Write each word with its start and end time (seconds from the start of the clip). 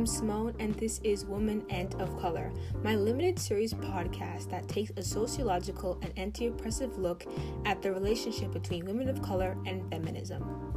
I'm 0.00 0.06
Simone, 0.06 0.54
and 0.58 0.74
this 0.76 0.98
is 1.04 1.26
Woman 1.26 1.62
and 1.68 1.94
of 1.96 2.18
Color, 2.18 2.50
my 2.82 2.94
limited 2.94 3.38
series 3.38 3.74
podcast 3.74 4.48
that 4.48 4.66
takes 4.66 4.90
a 4.96 5.02
sociological 5.02 5.98
and 6.00 6.10
anti 6.16 6.46
oppressive 6.46 6.96
look 6.96 7.26
at 7.66 7.82
the 7.82 7.92
relationship 7.92 8.50
between 8.50 8.86
women 8.86 9.10
of 9.10 9.20
color 9.20 9.58
and 9.66 9.86
feminism. 9.90 10.69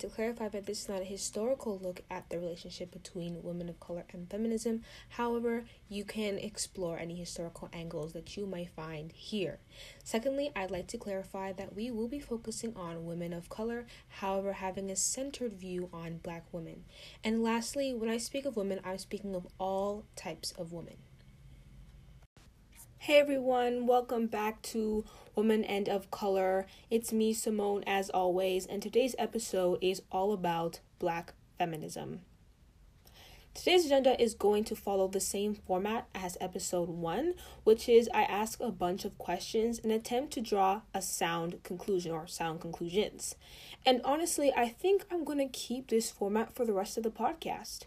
To 0.00 0.08
clarify 0.08 0.48
that 0.48 0.66
this 0.66 0.82
is 0.82 0.88
not 0.88 1.02
a 1.02 1.04
historical 1.04 1.78
look 1.78 2.02
at 2.10 2.28
the 2.28 2.38
relationship 2.38 2.90
between 2.90 3.42
women 3.42 3.68
of 3.68 3.80
color 3.80 4.04
and 4.12 4.30
feminism. 4.30 4.82
However, 5.10 5.64
you 5.88 6.04
can 6.04 6.38
explore 6.38 6.98
any 6.98 7.14
historical 7.14 7.68
angles 7.72 8.12
that 8.12 8.36
you 8.36 8.46
might 8.46 8.70
find 8.70 9.12
here. 9.12 9.58
Secondly, 10.02 10.50
I'd 10.56 10.70
like 10.70 10.88
to 10.88 10.98
clarify 10.98 11.52
that 11.52 11.74
we 11.74 11.90
will 11.90 12.08
be 12.08 12.20
focusing 12.20 12.74
on 12.76 13.06
women 13.06 13.32
of 13.32 13.48
color, 13.48 13.86
however, 14.08 14.54
having 14.54 14.90
a 14.90 14.96
centered 14.96 15.52
view 15.52 15.88
on 15.92 16.18
black 16.18 16.44
women. 16.52 16.84
And 17.22 17.42
lastly, 17.42 17.94
when 17.94 18.10
I 18.10 18.18
speak 18.18 18.44
of 18.44 18.56
women, 18.56 18.80
I'm 18.84 18.98
speaking 18.98 19.34
of 19.34 19.46
all 19.58 20.04
types 20.16 20.52
of 20.52 20.72
women. 20.72 20.96
Hey 23.04 23.18
everyone, 23.18 23.86
welcome 23.86 24.26
back 24.26 24.60
to 24.60 25.06
Woman 25.34 25.64
and 25.64 25.88
of 25.88 26.10
Color. 26.10 26.66
It's 26.90 27.14
me, 27.14 27.32
Simone, 27.32 27.82
as 27.86 28.10
always, 28.10 28.66
and 28.66 28.82
today's 28.82 29.14
episode 29.18 29.78
is 29.80 30.02
all 30.12 30.34
about 30.34 30.80
black 30.98 31.32
feminism. 31.56 32.20
Today's 33.54 33.86
agenda 33.86 34.20
is 34.22 34.34
going 34.34 34.64
to 34.64 34.76
follow 34.76 35.08
the 35.08 35.18
same 35.18 35.54
format 35.54 36.08
as 36.14 36.36
episode 36.42 36.90
one, 36.90 37.36
which 37.64 37.88
is 37.88 38.06
I 38.12 38.24
ask 38.24 38.60
a 38.60 38.70
bunch 38.70 39.06
of 39.06 39.16
questions 39.16 39.78
and 39.78 39.90
attempt 39.90 40.34
to 40.34 40.42
draw 40.42 40.82
a 40.92 41.00
sound 41.00 41.62
conclusion 41.62 42.12
or 42.12 42.26
sound 42.26 42.60
conclusions. 42.60 43.34
And 43.86 44.02
honestly, 44.04 44.52
I 44.54 44.68
think 44.68 45.06
I'm 45.10 45.24
going 45.24 45.38
to 45.38 45.48
keep 45.48 45.88
this 45.88 46.10
format 46.10 46.54
for 46.54 46.66
the 46.66 46.74
rest 46.74 46.98
of 46.98 47.04
the 47.04 47.10
podcast. 47.10 47.86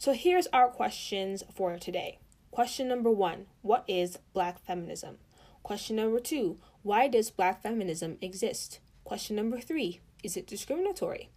So 0.00 0.12
here's 0.12 0.46
our 0.52 0.68
questions 0.68 1.42
for 1.52 1.76
today. 1.76 2.20
Question 2.52 2.86
number 2.86 3.10
one 3.10 3.46
What 3.62 3.82
is 3.88 4.20
black 4.32 4.64
feminism? 4.64 5.18
Question 5.64 5.96
number 5.96 6.20
two 6.20 6.58
Why 6.84 7.08
does 7.08 7.32
black 7.32 7.62
feminism 7.62 8.16
exist? 8.22 8.78
Question 9.02 9.34
number 9.34 9.58
three 9.58 9.98
Is 10.22 10.36
it 10.36 10.46
discriminatory? 10.46 11.30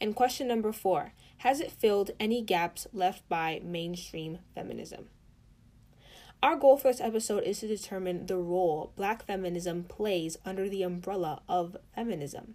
And 0.00 0.14
question 0.14 0.46
number 0.46 0.70
four 0.70 1.12
Has 1.38 1.58
it 1.58 1.72
filled 1.72 2.12
any 2.20 2.40
gaps 2.40 2.86
left 2.92 3.28
by 3.28 3.60
mainstream 3.64 4.38
feminism? 4.54 5.08
Our 6.40 6.54
goal 6.54 6.76
for 6.76 6.88
this 6.92 7.00
episode 7.00 7.42
is 7.42 7.60
to 7.60 7.66
determine 7.66 8.26
the 8.26 8.36
role 8.36 8.92
black 8.94 9.26
feminism 9.26 9.82
plays 9.82 10.36
under 10.44 10.68
the 10.68 10.84
umbrella 10.84 11.42
of 11.48 11.76
feminism. 11.96 12.54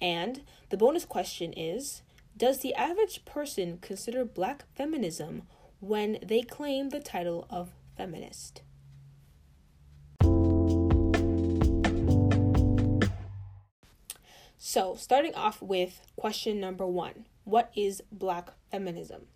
And 0.00 0.42
the 0.70 0.76
bonus 0.76 1.04
question 1.04 1.52
is 1.52 2.02
does 2.36 2.58
the 2.58 2.74
average 2.74 3.24
person 3.24 3.78
consider 3.80 4.24
black 4.24 4.64
feminism 4.74 5.42
when 5.80 6.18
they 6.22 6.42
claim 6.42 6.88
the 6.88 7.00
title 7.00 7.46
of 7.48 7.72
feminist? 7.96 8.62
So, 14.58 14.96
starting 14.96 15.34
off 15.34 15.60
with 15.62 16.00
question 16.16 16.58
number 16.58 16.86
one 16.86 17.26
What 17.44 17.70
is 17.76 18.02
black 18.10 18.50
feminism? 18.70 19.26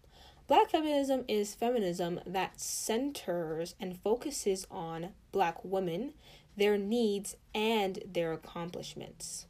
Black 0.49 0.71
feminism 0.71 1.25
is 1.29 1.55
feminism 1.55 2.21
that 2.27 2.59
centers 2.59 3.75
and 3.79 4.01
focuses 4.01 4.67
on 4.71 5.11
black 5.31 5.63
women, 5.63 6.15
their 6.57 6.79
needs, 6.79 7.37
and 7.55 7.99
their 8.11 8.33
accomplishments. 8.33 9.48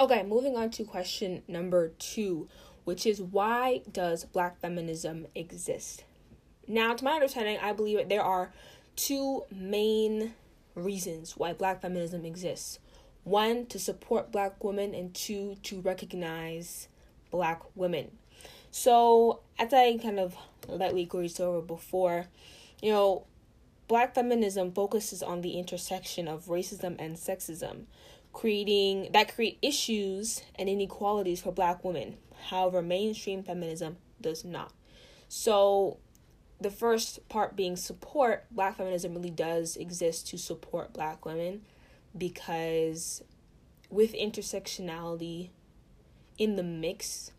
Okay, 0.00 0.22
moving 0.22 0.56
on 0.56 0.70
to 0.70 0.84
question 0.84 1.42
number 1.46 1.90
two, 1.98 2.48
which 2.84 3.04
is 3.04 3.20
why 3.20 3.82
does 3.92 4.24
black 4.24 4.58
feminism 4.58 5.26
exist? 5.34 6.04
Now, 6.66 6.94
to 6.94 7.04
my 7.04 7.12
understanding, 7.12 7.58
I 7.60 7.74
believe 7.74 8.08
there 8.08 8.22
are 8.22 8.50
two 8.96 9.44
main 9.54 10.32
reasons 10.74 11.36
why 11.36 11.52
black 11.52 11.82
feminism 11.82 12.24
exists 12.24 12.78
one, 13.24 13.66
to 13.66 13.78
support 13.78 14.32
black 14.32 14.64
women, 14.64 14.94
and 14.94 15.12
two, 15.12 15.56
to 15.64 15.82
recognize 15.82 16.88
black 17.30 17.60
women. 17.74 18.12
So, 18.70 19.40
as 19.58 19.74
I 19.74 19.98
kind 19.98 20.18
of 20.18 20.34
lightly 20.66 21.04
glazed 21.04 21.42
over 21.42 21.60
before, 21.60 22.28
you 22.80 22.90
know, 22.90 23.26
black 23.86 24.14
feminism 24.14 24.72
focuses 24.72 25.22
on 25.22 25.42
the 25.42 25.58
intersection 25.58 26.26
of 26.26 26.46
racism 26.46 26.96
and 26.98 27.16
sexism 27.16 27.84
creating 28.32 29.10
that 29.12 29.34
create 29.34 29.58
issues 29.62 30.42
and 30.56 30.68
inequalities 30.68 31.40
for 31.40 31.52
black 31.52 31.84
women. 31.84 32.16
However, 32.48 32.82
mainstream 32.82 33.42
feminism 33.42 33.96
does 34.20 34.44
not. 34.44 34.72
So 35.28 35.98
the 36.60 36.70
first 36.70 37.28
part 37.28 37.56
being 37.56 37.76
support, 37.76 38.46
black 38.50 38.76
feminism 38.76 39.14
really 39.14 39.30
does 39.30 39.76
exist 39.76 40.28
to 40.28 40.38
support 40.38 40.92
black 40.92 41.24
women 41.24 41.62
because 42.16 43.22
with 43.88 44.12
intersectionality 44.14 45.50
in 46.38 46.56
the 46.56 46.62
mix, 46.62 47.32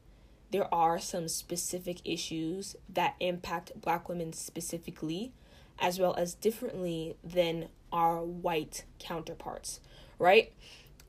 there 0.52 0.73
are 0.73 1.00
some 1.00 1.28
specific 1.28 2.00
issues 2.03 2.75
that 2.90 3.16
impact 3.19 3.72
black 3.79 4.09
women 4.09 4.34
specifically 4.34 5.31
as 5.79 6.00
well 6.00 6.13
as 6.16 6.35
differently 6.35 7.16
than 7.23 7.68
our 7.91 8.23
white 8.23 8.85
counterparts, 9.00 9.79
right? 10.19 10.53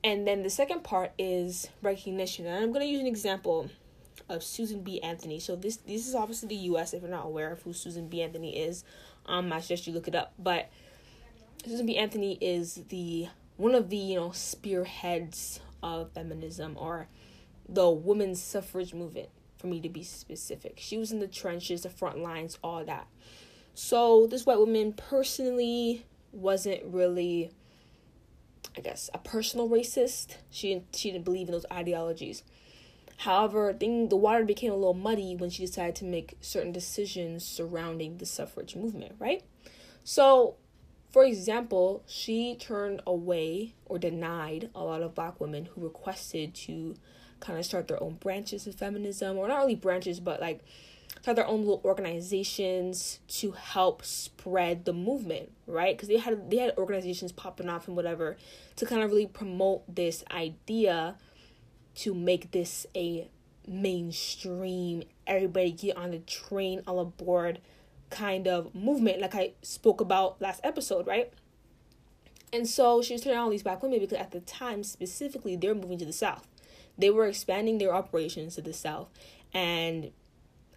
And 0.05 0.27
then 0.27 0.43
the 0.43 0.51
second 0.51 0.83
part 0.83 1.13
is 1.19 1.69
recognition. 1.81 2.47
And 2.47 2.57
I'm 2.57 2.73
going 2.73 2.85
to 2.85 2.91
use 2.91 3.01
an 3.01 3.07
example 3.07 3.71
of 4.29 4.43
Susan 4.43 4.83
B. 4.83 5.01
Anthony. 5.01 5.39
So 5.39 5.57
this 5.57 5.77
this 5.77 6.09
is 6.09 6.15
obviously 6.15 6.49
the 6.49 6.63
U.S. 6.67 6.93
If 6.93 7.03
you're 7.03 7.11
not 7.11 7.27
aware 7.27 7.53
of 7.53 7.63
who 7.63 7.73
Susan 7.73 8.09
B. 8.09 8.23
Anthony 8.23 8.59
is, 8.59 8.85
um, 9.27 9.53
I 9.53 9.61
suggest 9.61 9.87
you 9.87 9.93
look 9.93 10.09
it 10.09 10.15
up. 10.15 10.33
But 10.39 10.71
Susan 11.65 11.87
B. 11.87 11.97
Anthony 11.97 12.39
is 12.41 12.83
the 12.89 13.29
one 13.57 13.75
of 13.75 13.91
the 13.91 13.97
you 13.97 14.17
know 14.17 14.33
spearheads 14.33 15.61
of 15.83 16.13
feminism 16.13 16.77
or 16.79 17.09
the 17.69 17.91
women's 17.91 18.43
suffrage 18.43 18.95
movement. 18.95 19.29
For 19.59 19.69
me 19.69 19.81
to 19.83 19.89
be 19.89 20.03
specific, 20.03 20.75
she 20.79 20.99
was 20.99 21.13
in 21.13 21.21
the 21.21 21.29
trenches, 21.29 21.83
the 21.83 21.89
front 21.89 22.19
lines, 22.19 22.59
all 22.65 22.85
that. 22.85 23.07
So 23.75 24.27
this 24.27 24.45
white 24.45 24.59
woman 24.59 24.93
personally 24.93 26.05
wasn't 26.33 26.83
really 26.85 27.53
I 28.77 28.81
guess, 28.81 29.11
a 29.13 29.19
personal 29.19 29.69
racist. 29.69 30.37
She 30.51 30.69
didn't, 30.69 30.97
she 30.97 31.11
didn't 31.11 31.25
believe 31.25 31.49
in 31.49 31.53
those 31.53 31.67
ideologies. 31.73 32.43
However, 33.19 33.73
thing 33.73 34.09
the 34.09 34.17
water 34.17 34.45
became 34.45 34.73
a 34.73 34.77
little 34.77 34.95
muddy 34.95 35.37
when 35.37 35.51
she 35.51 35.65
decided 35.65 35.95
to 35.97 36.05
make 36.05 36.37
certain 36.41 36.73
decisions 36.73 37.45
surrounding 37.45 38.19
the 38.19 38.27
suffrage 38.27 38.75
movement, 38.75 39.15
right? 39.19 39.43
So, 40.03 40.57
for 41.11 41.25
example, 41.25 42.03
she 42.07 42.57
turned 42.57 43.03
away 43.07 43.75
or 43.87 43.99
denied 43.99 44.71
a 44.75 44.83
lot 44.83 45.03
of 45.03 45.15
black 45.15 45.41
women 45.41 45.67
who 45.67 45.85
requested 45.85 46.55
to 46.55 46.97
kind 47.39 47.59
of 47.59 47.65
start 47.65 47.89
their 47.89 48.03
own 48.03 48.15
branches 48.15 48.67
of 48.67 48.75
feminism, 48.75 49.37
or 49.37 49.49
not 49.49 49.59
really 49.59 49.75
branches, 49.75 50.19
but 50.19 50.41
like 50.41 50.61
have 51.27 51.37
their 51.37 51.47
own 51.47 51.61
little 51.61 51.81
organizations 51.85 53.21
to 53.29 53.53
help 53.53 54.05
spread 54.05 54.85
the 54.85 54.93
movement, 54.93 55.53
right? 55.67 55.97
Because 55.97 56.09
they 56.09 56.19
had 56.19 56.51
they 56.51 56.59
had 56.59 56.77
organizations 56.77 57.33
popping 57.33 57.69
off 57.69 57.87
and 57.87 57.97
whatever 57.97 58.37
to 58.77 58.87
kind 58.87 59.03
of 59.03 59.11
really 59.11 59.27
promote 59.27 59.83
this 59.93 60.25
idea 60.31 61.17
to 61.95 62.15
make 62.15 62.51
this 62.51 62.87
a 62.97 63.29
mainstream, 63.67 65.05
everybody 65.27 65.71
get 65.71 65.97
on 65.97 66.11
the 66.11 66.19
train, 66.19 66.83
all 66.87 66.99
aboard 67.01 67.61
kind 68.11 68.47
of 68.47 68.75
movement, 68.75 69.21
like 69.21 69.35
I 69.35 69.53
spoke 69.63 70.01
about 70.01 70.41
last 70.41 70.61
episode, 70.65 71.07
right? 71.07 71.33
And 72.53 72.69
so 72.69 73.01
she 73.01 73.15
was 73.15 73.23
turning 73.23 73.39
on 73.39 73.45
all 73.45 73.51
these 73.51 73.63
black 73.63 73.83
women 73.83 73.99
because 74.01 74.19
at 74.19 74.31
the 74.31 74.41
time 74.41 74.83
specifically 74.83 75.57
they 75.57 75.69
were 75.69 75.75
moving 75.75 75.99
to 75.99 76.05
the 76.05 76.13
south. 76.13 76.47
They 76.99 77.09
were 77.09 77.27
expanding 77.27 77.79
their 77.79 77.95
operations 77.95 78.57
to 78.57 78.63
the 78.63 78.75
south 78.75 79.09
and 79.55 80.11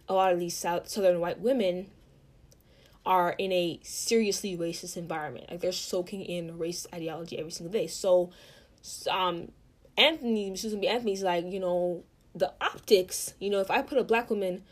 a 0.08 0.14
lot 0.14 0.32
of 0.32 0.40
these 0.40 0.56
South, 0.56 0.88
southern 0.88 1.20
white 1.20 1.40
women 1.40 1.90
are 3.04 3.34
in 3.38 3.52
a 3.52 3.78
seriously 3.82 4.56
racist 4.56 4.96
environment. 4.96 5.46
Like 5.50 5.60
they're 5.60 5.72
soaking 5.72 6.22
in 6.22 6.58
race 6.58 6.86
ideology 6.92 7.38
every 7.38 7.52
single 7.52 7.72
day. 7.72 7.86
So, 7.86 8.30
um, 9.10 9.52
Anthony, 9.96 10.54
Susan 10.56 10.80
B. 10.80 10.88
Anthony's 10.88 11.22
like, 11.22 11.44
you 11.50 11.60
know, 11.60 12.04
the 12.34 12.52
optics. 12.60 13.34
You 13.38 13.50
know, 13.50 13.60
if 13.60 13.70
I 13.70 13.82
put 13.82 13.98
a 13.98 14.04
black 14.04 14.28
woman 14.28 14.64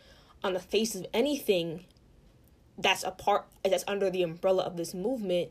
on 0.42 0.52
the 0.52 0.60
face 0.60 0.94
of 0.94 1.06
anything 1.14 1.86
that's 2.76 3.04
a 3.04 3.12
part 3.12 3.46
that's 3.64 3.84
under 3.86 4.10
the 4.10 4.22
umbrella 4.22 4.64
of 4.64 4.76
this 4.76 4.94
movement, 4.94 5.50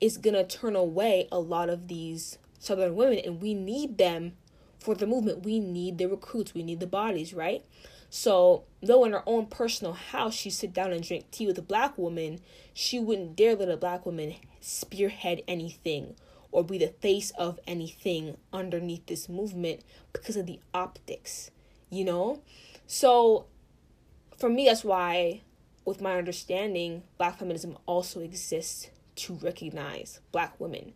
is 0.00 0.18
gonna 0.18 0.44
turn 0.44 0.74
away 0.74 1.28
a 1.30 1.38
lot 1.38 1.68
of 1.68 1.86
these 1.88 2.36
southern 2.58 2.96
women, 2.96 3.20
and 3.24 3.40
we 3.40 3.54
need 3.54 3.96
them 3.96 4.32
for 4.80 4.94
the 4.94 5.06
movement. 5.06 5.44
We 5.44 5.60
need 5.60 5.98
the 5.98 6.06
recruits. 6.06 6.52
We 6.52 6.62
need 6.62 6.80
the 6.80 6.86
bodies, 6.86 7.32
right? 7.32 7.64
So, 8.16 8.62
though 8.80 9.04
in 9.04 9.10
her 9.10 9.24
own 9.26 9.46
personal 9.46 9.92
house 9.92 10.34
she 10.34 10.48
sit 10.48 10.72
down 10.72 10.92
and 10.92 11.02
drink 11.02 11.32
tea 11.32 11.48
with 11.48 11.58
a 11.58 11.62
black 11.62 11.98
woman, 11.98 12.38
she 12.72 13.00
wouldn't 13.00 13.34
dare 13.34 13.56
let 13.56 13.68
a 13.68 13.76
black 13.76 14.06
woman 14.06 14.36
spearhead 14.60 15.42
anything 15.48 16.14
or 16.52 16.62
be 16.62 16.78
the 16.78 16.94
face 17.00 17.32
of 17.32 17.58
anything 17.66 18.36
underneath 18.52 19.04
this 19.06 19.28
movement 19.28 19.80
because 20.12 20.36
of 20.36 20.46
the 20.46 20.60
optics, 20.72 21.50
you 21.90 22.04
know? 22.04 22.40
So, 22.86 23.46
for 24.38 24.48
me, 24.48 24.66
that's 24.66 24.84
why, 24.84 25.40
with 25.84 26.00
my 26.00 26.16
understanding, 26.16 27.02
black 27.18 27.40
feminism 27.40 27.76
also 27.84 28.20
exists 28.20 28.90
to 29.16 29.34
recognize 29.42 30.20
black 30.30 30.60
women. 30.60 30.92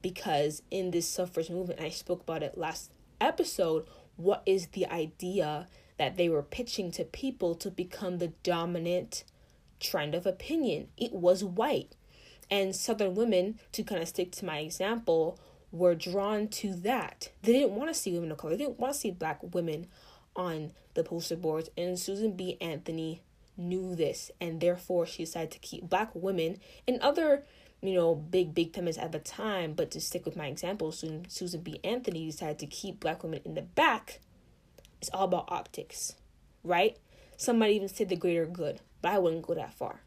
Because 0.00 0.62
in 0.70 0.90
this 0.90 1.06
suffrage 1.06 1.50
movement, 1.50 1.80
I 1.80 1.90
spoke 1.90 2.22
about 2.22 2.42
it 2.42 2.56
last 2.56 2.90
episode, 3.20 3.86
what 4.16 4.42
is 4.46 4.68
the 4.68 4.86
idea 4.86 5.66
that 6.02 6.16
they 6.16 6.28
were 6.28 6.42
pitching 6.42 6.90
to 6.90 7.04
people 7.04 7.54
to 7.54 7.70
become 7.70 8.18
the 8.18 8.32
dominant 8.42 9.22
trend 9.78 10.16
of 10.16 10.26
opinion? 10.26 10.88
It 10.96 11.12
was 11.12 11.44
white. 11.44 11.94
And 12.50 12.74
Southern 12.74 13.14
women, 13.14 13.60
to 13.70 13.84
kind 13.84 14.02
of 14.02 14.08
stick 14.08 14.32
to 14.32 14.44
my 14.44 14.58
example, 14.58 15.38
were 15.70 15.94
drawn 15.94 16.48
to 16.48 16.74
that. 16.74 17.30
They 17.42 17.52
didn't 17.52 17.76
want 17.76 17.88
to 17.88 17.94
see 17.94 18.12
women 18.12 18.32
of 18.32 18.38
color, 18.38 18.56
they 18.56 18.64
didn't 18.64 18.80
want 18.80 18.94
to 18.94 18.98
see 18.98 19.12
black 19.12 19.38
women 19.54 19.86
on 20.34 20.72
the 20.94 21.04
poster 21.04 21.36
boards. 21.36 21.70
And 21.78 21.96
Susan 21.96 22.32
B. 22.32 22.58
Anthony 22.60 23.22
knew 23.56 23.94
this, 23.94 24.32
and 24.40 24.60
therefore 24.60 25.06
she 25.06 25.22
decided 25.22 25.52
to 25.52 25.60
keep 25.60 25.88
black 25.88 26.10
women 26.14 26.58
and 26.88 27.00
other, 27.00 27.44
you 27.80 27.94
know, 27.94 28.16
big, 28.16 28.56
big 28.56 28.74
feminists 28.74 29.00
at 29.00 29.12
the 29.12 29.20
time. 29.20 29.74
But 29.74 29.92
to 29.92 30.00
stick 30.00 30.24
with 30.24 30.36
my 30.36 30.48
example, 30.48 30.90
Susan, 30.90 31.26
Susan 31.28 31.60
B. 31.60 31.78
Anthony 31.84 32.26
decided 32.26 32.58
to 32.58 32.66
keep 32.66 32.98
black 32.98 33.22
women 33.22 33.40
in 33.44 33.54
the 33.54 33.62
back. 33.62 34.18
It's 35.02 35.10
all 35.12 35.24
about 35.24 35.46
optics, 35.48 36.14
right? 36.62 36.96
Some 37.36 37.58
might 37.58 37.72
even 37.72 37.88
say 37.88 38.04
the 38.04 38.14
greater 38.14 38.46
good, 38.46 38.80
but 39.00 39.10
I 39.10 39.18
wouldn't 39.18 39.42
go 39.44 39.52
that 39.54 39.74
far. 39.74 40.02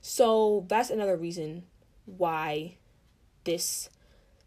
So 0.00 0.64
that's 0.68 0.90
another 0.90 1.16
reason 1.16 1.64
why 2.06 2.76
this 3.42 3.90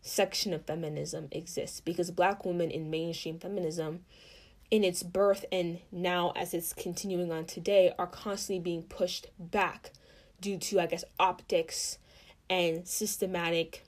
section 0.02 0.54
of 0.54 0.66
feminism 0.66 1.28
exists 1.30 1.82
because 1.82 2.10
black 2.10 2.46
women 2.46 2.72
in 2.72 2.90
mainstream 2.90 3.38
feminism 3.38 4.06
in 4.72 4.86
its 4.86 5.04
birth 5.04 5.44
and 5.52 5.80
now 5.92 6.32
as 6.38 6.54
it's 6.54 6.72
continuing 6.72 7.32
on 7.32 7.44
today 7.44 7.92
are 8.00 8.08
constantly 8.08 8.62
being 8.62 8.84
pushed 8.84 9.28
back 9.40 9.92
due 10.40 10.58
to 10.60 10.80
i 10.80 10.86
guess 10.86 11.04
optics 11.20 11.98
and 12.52 12.88
systematic 12.88 13.84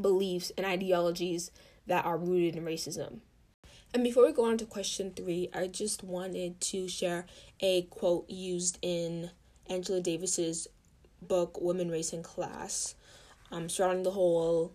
beliefs 0.00 0.50
and 0.56 0.66
ideologies 0.66 1.52
that 1.86 2.04
are 2.04 2.18
rooted 2.18 2.56
in 2.56 2.64
racism 2.64 3.20
and 3.94 4.04
before 4.04 4.26
we 4.26 4.32
go 4.32 4.44
on 4.44 4.58
to 4.58 4.64
question 4.64 5.12
three 5.14 5.48
i 5.54 5.66
just 5.66 6.02
wanted 6.02 6.60
to 6.60 6.88
share 6.88 7.26
a 7.60 7.82
quote 7.82 8.28
used 8.28 8.78
in 8.82 9.30
angela 9.68 10.00
davis's 10.00 10.68
book 11.22 11.60
women 11.60 11.90
race 11.90 12.12
and 12.12 12.24
class 12.24 12.94
um, 13.50 13.68
surrounding 13.68 14.02
the 14.04 14.10
whole 14.10 14.72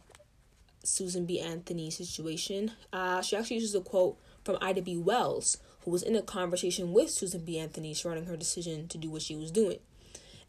susan 0.84 1.26
b 1.26 1.40
anthony 1.40 1.90
situation 1.90 2.72
uh, 2.92 3.22
she 3.22 3.36
actually 3.36 3.56
uses 3.58 3.76
a 3.76 3.82
quote 3.82 4.18
from 4.44 4.58
Ida 4.62 4.82
B. 4.82 4.98
Wells, 4.98 5.58
who 5.82 5.92
was 5.92 6.04
in 6.04 6.16
a 6.16 6.22
conversation 6.22 6.94
with 6.94 7.10
Susan 7.10 7.44
B. 7.44 7.58
Anthony 7.58 7.94
surrounding 7.94 8.26
her 8.26 8.38
decision 8.38 8.88
to 8.90 8.98
do 8.98 9.10
what 9.10 9.22
she 9.22 9.36
was 9.36 9.52
doing. 9.52 9.80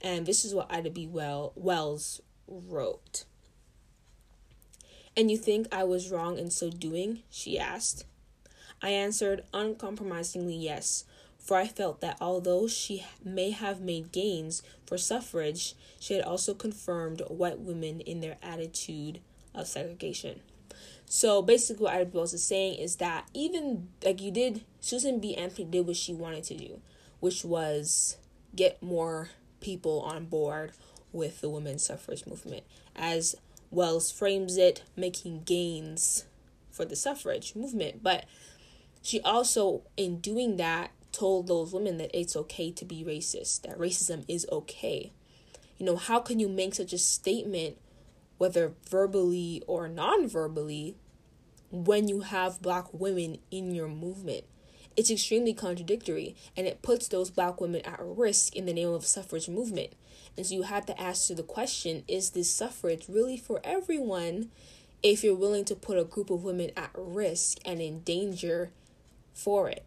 And 0.01 0.27
this 0.27 0.45
is 0.45 0.55
what 0.55 0.73
Ida 0.73 0.91
B. 0.91 1.07
Well- 1.07 1.53
Wells 1.55 2.21
wrote. 2.47 3.25
And 5.17 5.31
you 5.31 5.37
think 5.37 5.69
I 5.73 5.85
was 5.85 6.11
wrong 6.11 6.39
in 6.39 6.51
so 6.51 6.71
doing? 6.71 7.23
she 7.31 7.59
asked. 7.59 8.05
I 8.85 8.91
answered 8.91 9.45
uncompromisingly 9.55 10.57
yes, 10.57 11.07
for 11.39 11.57
I 11.57 11.67
felt 11.67 12.03
that 12.03 12.19
although 12.21 12.69
she 12.69 13.03
may 13.25 13.51
have 13.51 13.81
made 13.81 14.13
gains 14.13 14.63
for 14.85 14.99
suffrage, 14.99 15.75
she 15.99 16.13
had 16.13 16.23
also 16.23 16.53
confirmed 16.53 17.23
white 17.29 17.61
women 17.61 18.01
in 18.01 18.21
their 18.21 18.37
attitude 18.43 19.21
of 19.55 19.69
segregation. 19.69 20.41
So 21.07 21.41
basically, 21.41 21.85
what 21.85 21.95
Ida. 21.95 22.11
Wells 22.13 22.35
is 22.35 22.45
saying 22.45 22.79
is 22.79 22.97
that 22.97 23.27
even 23.33 23.89
like 24.05 24.21
you 24.21 24.31
did, 24.31 24.67
Susan 24.81 25.19
B. 25.19 25.35
Anthony 25.35 25.65
did 25.65 25.87
what 25.87 25.97
she 25.97 26.13
wanted 26.13 26.45
to 26.45 26.55
do, 26.55 26.83
which 27.21 27.43
was 27.43 28.19
get 28.55 28.83
more 28.83 29.31
people 29.61 30.03
on 30.03 30.27
board 30.27 30.73
with 31.11 31.41
the 31.41 31.49
women's 31.49 31.87
suffrage 31.87 32.27
movement. 32.27 32.65
As 32.95 33.35
Wells 33.71 34.13
frames 34.13 34.59
it, 34.59 34.83
making 34.95 35.45
gains 35.45 36.27
for 36.71 36.85
the 36.85 36.97
suffrage 36.97 37.55
movement. 37.55 38.03
But 38.03 38.27
she 39.05 39.21
also, 39.21 39.83
in 39.97 40.19
doing 40.19 40.57
that, 40.57 40.91
told 41.13 41.47
those 41.47 41.73
women 41.73 41.99
that 41.99 42.11
it's 42.13 42.35
okay 42.35 42.73
to 42.73 42.85
be 42.85 43.05
racist, 43.05 43.63
that 43.63 43.79
racism 43.79 44.25
is 44.27 44.45
okay. 44.51 45.13
You 45.79 45.87
know, 45.87 45.97
how 45.97 46.19
can 46.19 46.41
you 46.41 46.49
make 46.49 46.75
such 46.75 46.93
a 46.93 46.99
statement 46.99 47.77
whether 48.39 48.73
verbally 48.89 49.63
or 49.67 49.89
non 49.89 50.29
verbally, 50.29 50.97
when 51.71 52.09
you 52.09 52.21
have 52.21 52.63
black 52.63 52.93
women 52.93 53.39
in 53.51 53.75
your 53.75 53.89
movement. 53.89 54.45
It's 54.97 55.11
extremely 55.11 55.55
contradictory 55.55 56.37
and 56.57 56.67
it 56.67 56.83
puts 56.83 57.09
those 57.09 57.31
black 57.31 57.61
women 57.61 57.81
at 57.83 57.99
risk 58.01 58.55
in 58.55 58.67
the 58.67 58.73
name 58.73 58.91
of 58.91 59.07
suffrage 59.07 59.49
movement. 59.49 59.93
And 60.37 60.47
so 60.47 60.55
you 60.55 60.63
have 60.63 60.87
to 60.87 61.01
ask 61.01 61.35
the 61.35 61.43
question 61.43 62.05
is 62.07 62.31
this 62.31 62.51
suffrage 62.51 63.07
really 63.09 63.37
for 63.37 63.61
everyone 63.65 64.51
if 65.03 65.25
you're 65.25 65.35
willing 65.35 65.65
to 65.65 65.75
put 65.75 65.99
a 65.99 66.05
group 66.05 66.31
of 66.31 66.45
women 66.45 66.71
at 66.77 66.91
risk 66.95 67.59
and 67.65 67.81
in 67.81 68.01
danger 68.01 68.71
for 69.35 69.69
it? 69.69 69.85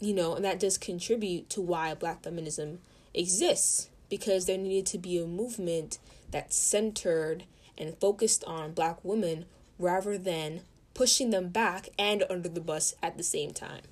You 0.00 0.14
know, 0.14 0.34
and 0.34 0.44
that 0.44 0.60
does 0.60 0.78
contribute 0.78 1.48
to 1.50 1.60
why 1.60 1.94
black 1.94 2.22
feminism 2.22 2.78
exists 3.14 3.88
because 4.08 4.46
there 4.46 4.58
needed 4.58 4.86
to 4.86 4.98
be 4.98 5.18
a 5.18 5.26
movement 5.26 5.98
that's 6.30 6.56
centered 6.56 7.44
and 7.78 7.98
focused 7.98 8.44
on 8.44 8.72
black 8.72 9.04
women 9.04 9.46
rather 9.78 10.18
than 10.18 10.60
pushing 10.94 11.30
them 11.30 11.48
back 11.48 11.88
and 11.98 12.24
under 12.28 12.48
the 12.48 12.60
bus 12.60 12.94
at 13.02 13.16
the 13.16 13.22
same 13.22 13.52
time. 13.52 13.82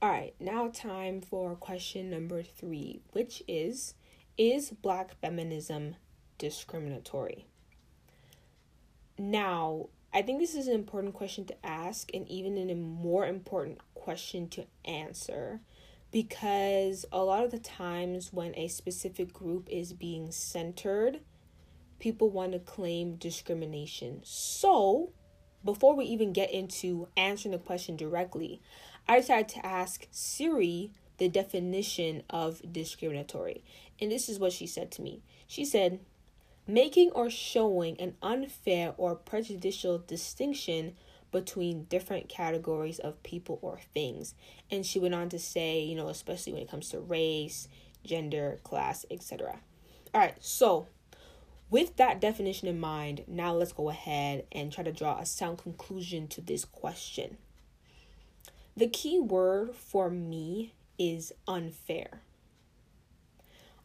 All 0.00 0.10
right, 0.10 0.34
now 0.38 0.68
time 0.68 1.20
for 1.20 1.54
question 1.56 2.10
number 2.10 2.42
three, 2.42 3.00
which 3.12 3.42
is 3.48 3.94
Is 4.36 4.70
black 4.70 5.18
feminism 5.20 5.96
discriminatory? 6.36 7.46
Now, 9.16 9.86
I 10.14 10.22
think 10.22 10.38
this 10.38 10.54
is 10.54 10.68
an 10.68 10.74
important 10.74 11.12
question 11.12 11.44
to 11.46 11.66
ask, 11.66 12.08
and 12.14 12.28
even 12.28 12.70
a 12.70 12.74
more 12.76 13.26
important 13.26 13.80
question 13.94 14.48
to 14.50 14.64
answer 14.84 15.60
because 16.12 17.04
a 17.10 17.24
lot 17.24 17.42
of 17.42 17.50
the 17.50 17.58
times 17.58 18.32
when 18.32 18.54
a 18.54 18.68
specific 18.68 19.32
group 19.32 19.68
is 19.68 19.92
being 19.92 20.30
centered, 20.30 21.18
people 21.98 22.30
want 22.30 22.52
to 22.52 22.60
claim 22.60 23.16
discrimination. 23.16 24.20
So, 24.22 25.10
before 25.64 25.96
we 25.96 26.04
even 26.04 26.32
get 26.32 26.52
into 26.52 27.08
answering 27.16 27.50
the 27.50 27.58
question 27.58 27.96
directly, 27.96 28.62
I 29.08 29.18
decided 29.18 29.48
to 29.48 29.66
ask 29.66 30.06
Siri 30.12 30.92
the 31.18 31.28
definition 31.28 32.22
of 32.30 32.62
discriminatory. 32.72 33.64
And 34.00 34.12
this 34.12 34.28
is 34.28 34.38
what 34.38 34.52
she 34.52 34.68
said 34.68 34.92
to 34.92 35.02
me. 35.02 35.22
She 35.48 35.64
said, 35.64 35.98
making 36.66 37.10
or 37.10 37.30
showing 37.30 38.00
an 38.00 38.14
unfair 38.22 38.94
or 38.96 39.14
prejudicial 39.14 39.98
distinction 39.98 40.94
between 41.30 41.84
different 41.84 42.28
categories 42.28 42.98
of 43.00 43.22
people 43.22 43.58
or 43.60 43.80
things. 43.92 44.34
And 44.70 44.86
she 44.86 44.98
went 45.00 45.14
on 45.14 45.28
to 45.30 45.38
say, 45.38 45.82
you 45.82 45.96
know, 45.96 46.08
especially 46.08 46.52
when 46.52 46.62
it 46.62 46.70
comes 46.70 46.90
to 46.90 47.00
race, 47.00 47.68
gender, 48.04 48.60
class, 48.62 49.04
etc. 49.10 49.58
All 50.14 50.20
right, 50.20 50.36
so 50.40 50.86
with 51.70 51.96
that 51.96 52.20
definition 52.20 52.68
in 52.68 52.78
mind, 52.78 53.24
now 53.26 53.52
let's 53.52 53.72
go 53.72 53.90
ahead 53.90 54.46
and 54.52 54.72
try 54.72 54.84
to 54.84 54.92
draw 54.92 55.18
a 55.18 55.26
sound 55.26 55.58
conclusion 55.58 56.28
to 56.28 56.40
this 56.40 56.64
question. 56.64 57.36
The 58.76 58.88
key 58.88 59.18
word 59.18 59.74
for 59.74 60.10
me 60.10 60.74
is 60.98 61.32
unfair. 61.48 62.20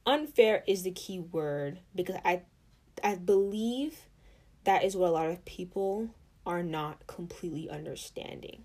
Unfair 0.05 0.63
is 0.67 0.83
the 0.83 0.91
key 0.91 1.19
word 1.19 1.79
because 1.95 2.17
I 2.23 2.41
I 3.03 3.15
believe 3.15 4.07
that 4.63 4.83
is 4.83 4.95
what 4.95 5.09
a 5.09 5.11
lot 5.11 5.29
of 5.29 5.45
people 5.45 6.09
are 6.45 6.63
not 6.63 7.07
completely 7.07 7.69
understanding. 7.69 8.63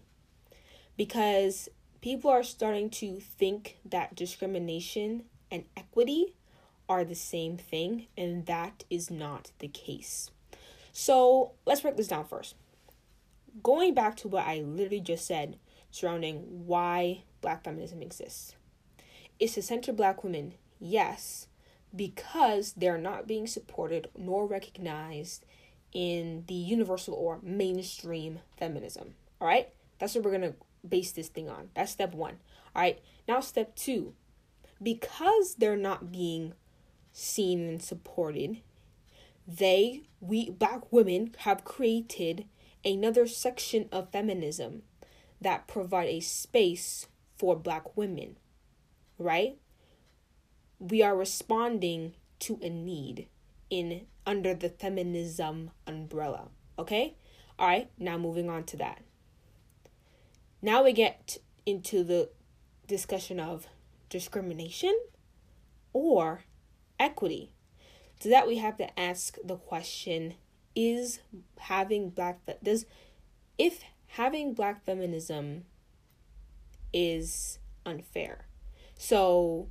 Because 0.97 1.69
people 2.01 2.31
are 2.31 2.43
starting 2.43 2.91
to 2.91 3.21
think 3.21 3.79
that 3.85 4.15
discrimination 4.15 5.25
and 5.51 5.65
equity 5.77 6.35
are 6.89 7.05
the 7.05 7.15
same 7.15 7.57
thing, 7.57 8.07
and 8.17 8.47
that 8.47 8.85
is 8.91 9.11
not 9.11 9.51
the 9.59 9.69
case. 9.69 10.31
So 10.93 11.53
let's 11.67 11.81
break 11.81 11.97
this 11.97 12.09
down 12.09 12.25
first. 12.25 12.55
Going 13.63 13.95
back 13.95 14.17
to 14.19 14.29
what 14.29 14.47
I 14.47 14.61
literally 14.61 15.01
just 15.01 15.27
said 15.27 15.59
surrounding 15.91 16.67
why 16.67 17.23
black 17.41 17.65
feminism 17.65 18.03
exists. 18.03 18.55
It's 19.39 19.55
to 19.55 19.63
center 19.63 19.93
black 19.93 20.23
women, 20.25 20.55
yes, 20.81 21.49
because 21.95 22.73
they're 22.73 22.99
not 22.99 23.27
being 23.27 23.47
supported 23.47 24.09
nor 24.17 24.47
recognized 24.47 25.45
in 25.93 26.45
the 26.49 26.55
universal 26.55 27.15
or 27.15 27.39
mainstream 27.43 28.41
feminism. 28.59 29.15
All 29.41 29.47
right? 29.47 29.69
That's 29.99 30.15
what 30.15 30.25
we're 30.25 30.37
going 30.37 30.53
to 30.53 30.55
base 30.87 31.13
this 31.13 31.29
thing 31.29 31.49
on. 31.49 31.71
That's 31.75 31.93
step 31.93 32.15
one. 32.15 32.39
All 32.75 32.83
right. 32.83 32.99
Now, 33.29 33.41
step 33.41 33.77
two. 33.77 34.15
Because 34.83 35.55
they're 35.55 35.77
not 35.77 36.11
being 36.11 36.55
seen 37.13 37.69
and 37.69 37.83
supported, 37.83 38.59
they, 39.47 40.03
we 40.21 40.51
black 40.51 40.93
women, 40.93 41.35
have 41.39 41.65
created 41.65 42.47
another 42.85 43.27
section 43.27 43.89
of 43.93 44.11
feminism 44.11 44.83
that 45.41 45.69
provide 45.69 46.09
a 46.09 46.21
space 46.21 47.07
for 47.37 47.57
black 47.57 47.97
women, 47.97 48.37
right? 49.19 49.59
We 50.79 51.03
are 51.03 51.17
responding 51.17 52.15
to 52.41 52.59
a 52.63 52.69
need 52.69 53.29
in 53.71 54.07
under 54.27 54.55
the 54.55 54.69
feminism 54.69 55.71
umbrella, 55.87 56.49
okay? 56.79 57.17
All 57.59 57.67
right, 57.67 57.91
now 57.99 58.19
moving 58.19 58.49
on 58.49 58.65
to 58.65 58.77
that. 58.79 59.03
Now 60.61 60.83
we 60.83 60.93
get 60.93 61.39
into 61.67 62.03
the 62.03 62.31
discussion 62.87 63.39
of 63.39 63.67
discrimination 64.09 64.97
or 65.93 66.45
equity. 66.99 67.53
To 68.21 68.29
that 68.29 68.47
we 68.47 68.57
have 68.57 68.77
to 68.79 68.99
ask 68.99 69.37
the 69.45 69.57
question 69.57 70.35
is 70.75 71.21
having 71.59 72.11
black 72.11 72.41
does 72.63 72.87
if 73.59 73.85
having 74.09 74.55
black 74.55 74.85
feminism 74.85 75.65
is 76.93 77.59
unfair. 77.85 78.47
So 78.97 79.69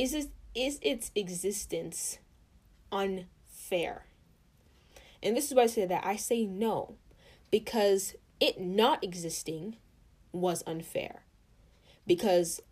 is 0.00 0.14
it 0.14 0.30
is 0.54 0.78
its 0.80 1.10
existence 1.14 2.18
unfair? 2.90 4.06
And 5.22 5.36
this 5.36 5.50
is 5.50 5.54
why 5.54 5.64
I 5.64 5.66
say 5.66 5.84
that 5.84 6.04
I 6.04 6.16
say 6.16 6.46
no 6.46 6.96
because 7.50 8.14
it 8.40 8.58
not 8.60 9.04
existing 9.04 9.76
was 10.32 10.62
unfair. 10.66 11.24
Because 12.06 12.62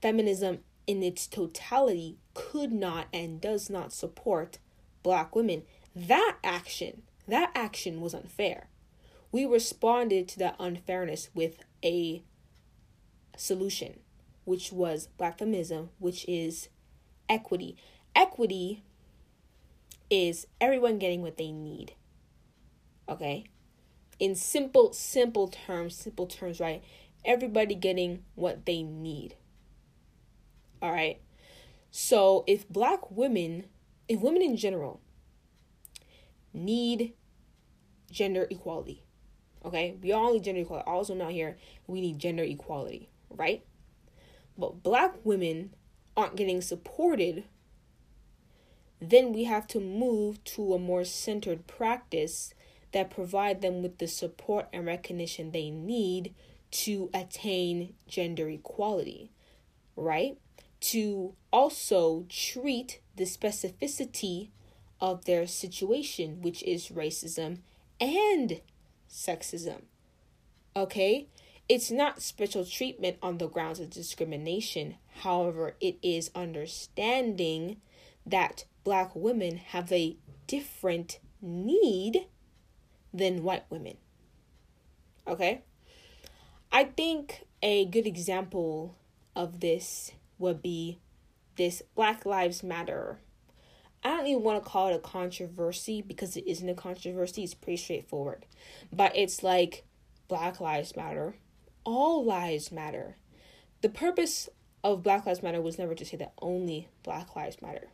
feminism 0.00 0.58
in 0.88 1.02
its 1.02 1.28
totality 1.28 2.18
could 2.34 2.72
not 2.72 3.06
and 3.12 3.40
does 3.40 3.70
not 3.70 3.92
support 3.92 4.58
black 5.04 5.36
women. 5.36 5.62
That 5.94 6.38
action, 6.42 7.02
that 7.28 7.52
action 7.54 8.00
was 8.00 8.14
unfair. 8.14 8.68
We 9.30 9.46
responded 9.46 10.26
to 10.28 10.38
that 10.40 10.56
unfairness 10.58 11.30
with 11.32 11.64
a 11.84 12.22
solution, 13.36 14.00
which 14.44 14.72
was 14.72 15.08
black 15.18 15.38
feminism, 15.38 15.90
which 15.98 16.24
is 16.28 16.68
equity. 17.28 17.76
Equity 18.14 18.82
is 20.10 20.46
everyone 20.60 20.98
getting 20.98 21.22
what 21.22 21.38
they 21.38 21.50
need. 21.50 21.94
Okay? 23.08 23.44
In 24.18 24.34
simple, 24.34 24.92
simple 24.92 25.48
terms, 25.48 25.96
simple 25.96 26.26
terms, 26.26 26.60
right? 26.60 26.82
Everybody 27.24 27.74
getting 27.74 28.24
what 28.34 28.66
they 28.66 28.82
need. 28.82 29.36
All 30.80 30.92
right? 30.92 31.20
So 31.90 32.44
if 32.46 32.68
black 32.68 33.10
women, 33.10 33.64
if 34.08 34.20
women 34.20 34.42
in 34.42 34.56
general 34.56 35.00
need 36.52 37.14
gender 38.10 38.46
equality, 38.50 39.04
okay? 39.64 39.96
We 40.02 40.12
all 40.12 40.32
need 40.32 40.44
gender 40.44 40.60
equality. 40.62 40.86
Also, 40.88 41.14
not 41.14 41.32
here, 41.32 41.56
we 41.86 42.00
need 42.00 42.18
gender 42.18 42.42
equality, 42.42 43.08
right? 43.30 43.64
But 44.56 44.82
black 44.82 45.14
women 45.24 45.74
aren't 46.16 46.36
getting 46.36 46.60
supported, 46.60 47.44
then 49.00 49.32
we 49.32 49.44
have 49.44 49.66
to 49.68 49.80
move 49.80 50.42
to 50.44 50.74
a 50.74 50.78
more 50.78 51.04
centered 51.04 51.66
practice 51.66 52.54
that 52.92 53.10
provide 53.10 53.62
them 53.62 53.82
with 53.82 53.98
the 53.98 54.06
support 54.06 54.68
and 54.72 54.86
recognition 54.86 55.50
they 55.50 55.70
need 55.70 56.34
to 56.70 57.10
attain 57.12 57.94
gender 58.06 58.48
equality, 58.48 59.30
right? 59.96 60.38
To 60.80 61.34
also 61.52 62.26
treat 62.28 63.00
the 63.16 63.24
specificity 63.24 64.50
of 65.00 65.24
their 65.24 65.46
situation, 65.46 66.40
which 66.42 66.62
is 66.62 66.88
racism 66.88 67.58
and 68.00 68.60
sexism. 69.10 69.82
Okay? 70.74 71.26
It's 71.68 71.90
not 71.90 72.22
special 72.22 72.64
treatment 72.64 73.16
on 73.22 73.38
the 73.38 73.48
grounds 73.48 73.80
of 73.80 73.90
discrimination. 73.90 74.96
However, 75.22 75.76
it 75.80 75.96
is 76.02 76.30
understanding 76.34 77.80
that 78.26 78.64
black 78.84 79.14
women 79.14 79.56
have 79.56 79.90
a 79.92 80.16
different 80.46 81.18
need 81.40 82.26
than 83.12 83.42
white 83.42 83.64
women. 83.70 83.96
Okay? 85.26 85.62
I 86.70 86.84
think 86.84 87.44
a 87.62 87.84
good 87.84 88.06
example 88.06 88.96
of 89.36 89.60
this 89.60 90.12
would 90.38 90.62
be 90.62 90.98
this 91.56 91.82
Black 91.94 92.24
Lives 92.24 92.62
Matter. 92.62 93.18
I 94.02 94.16
don't 94.16 94.26
even 94.26 94.42
want 94.42 94.62
to 94.62 94.68
call 94.68 94.88
it 94.88 94.96
a 94.96 94.98
controversy 94.98 96.02
because 96.02 96.36
it 96.36 96.46
isn't 96.46 96.68
a 96.68 96.74
controversy, 96.74 97.44
it's 97.44 97.54
pretty 97.54 97.76
straightforward. 97.76 98.46
But 98.92 99.16
it's 99.16 99.42
like 99.42 99.84
Black 100.28 100.60
Lives 100.60 100.96
Matter, 100.96 101.36
all 101.84 102.24
lives 102.24 102.72
matter. 102.72 103.16
The 103.80 103.88
purpose 103.88 104.48
of 104.84 105.02
Black 105.02 105.26
Lives 105.26 105.42
Matter 105.42 105.60
was 105.60 105.78
never 105.78 105.94
to 105.94 106.04
say 106.04 106.16
that 106.16 106.32
only 106.40 106.88
Black 107.02 107.34
Lives 107.36 107.60
Matter. 107.62 107.88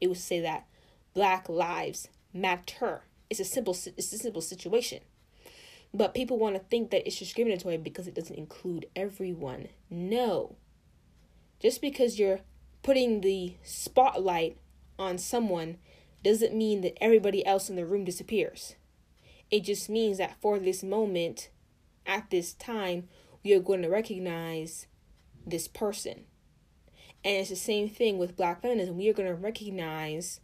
It 0.00 0.08
was 0.08 0.18
to 0.18 0.24
say 0.24 0.40
that 0.40 0.66
Black 1.14 1.48
lives 1.48 2.08
matter. 2.32 3.02
It's 3.30 3.40
a 3.40 3.44
simple 3.44 3.76
it's 3.96 4.12
a 4.12 4.18
simple 4.18 4.42
situation. 4.42 5.00
But 5.94 6.12
people 6.12 6.38
want 6.38 6.56
to 6.56 6.60
think 6.60 6.90
that 6.90 7.06
it's 7.06 7.20
discriminatory 7.20 7.76
because 7.76 8.08
it 8.08 8.14
doesn't 8.14 8.34
include 8.34 8.86
everyone. 8.96 9.68
No. 9.88 10.56
Just 11.60 11.80
because 11.80 12.18
you're 12.18 12.40
putting 12.82 13.20
the 13.20 13.54
spotlight 13.62 14.56
on 14.98 15.18
someone 15.18 15.78
doesn't 16.24 16.52
mean 16.52 16.80
that 16.80 17.00
everybody 17.00 17.46
else 17.46 17.70
in 17.70 17.76
the 17.76 17.86
room 17.86 18.04
disappears. 18.04 18.74
It 19.52 19.60
just 19.60 19.88
means 19.88 20.18
that 20.18 20.40
for 20.40 20.58
this 20.58 20.82
moment, 20.82 21.48
at 22.06 22.28
this 22.30 22.54
time, 22.54 23.08
are 23.52 23.60
going 23.60 23.82
to 23.82 23.88
recognize 23.88 24.86
this 25.46 25.68
person. 25.68 26.24
And 27.24 27.36
it's 27.36 27.50
the 27.50 27.56
same 27.56 27.88
thing 27.88 28.18
with 28.18 28.36
black 28.36 28.62
feminism. 28.62 28.96
We 28.96 29.08
are 29.08 29.14
going 29.14 29.28
to 29.28 29.34
recognize 29.34 30.40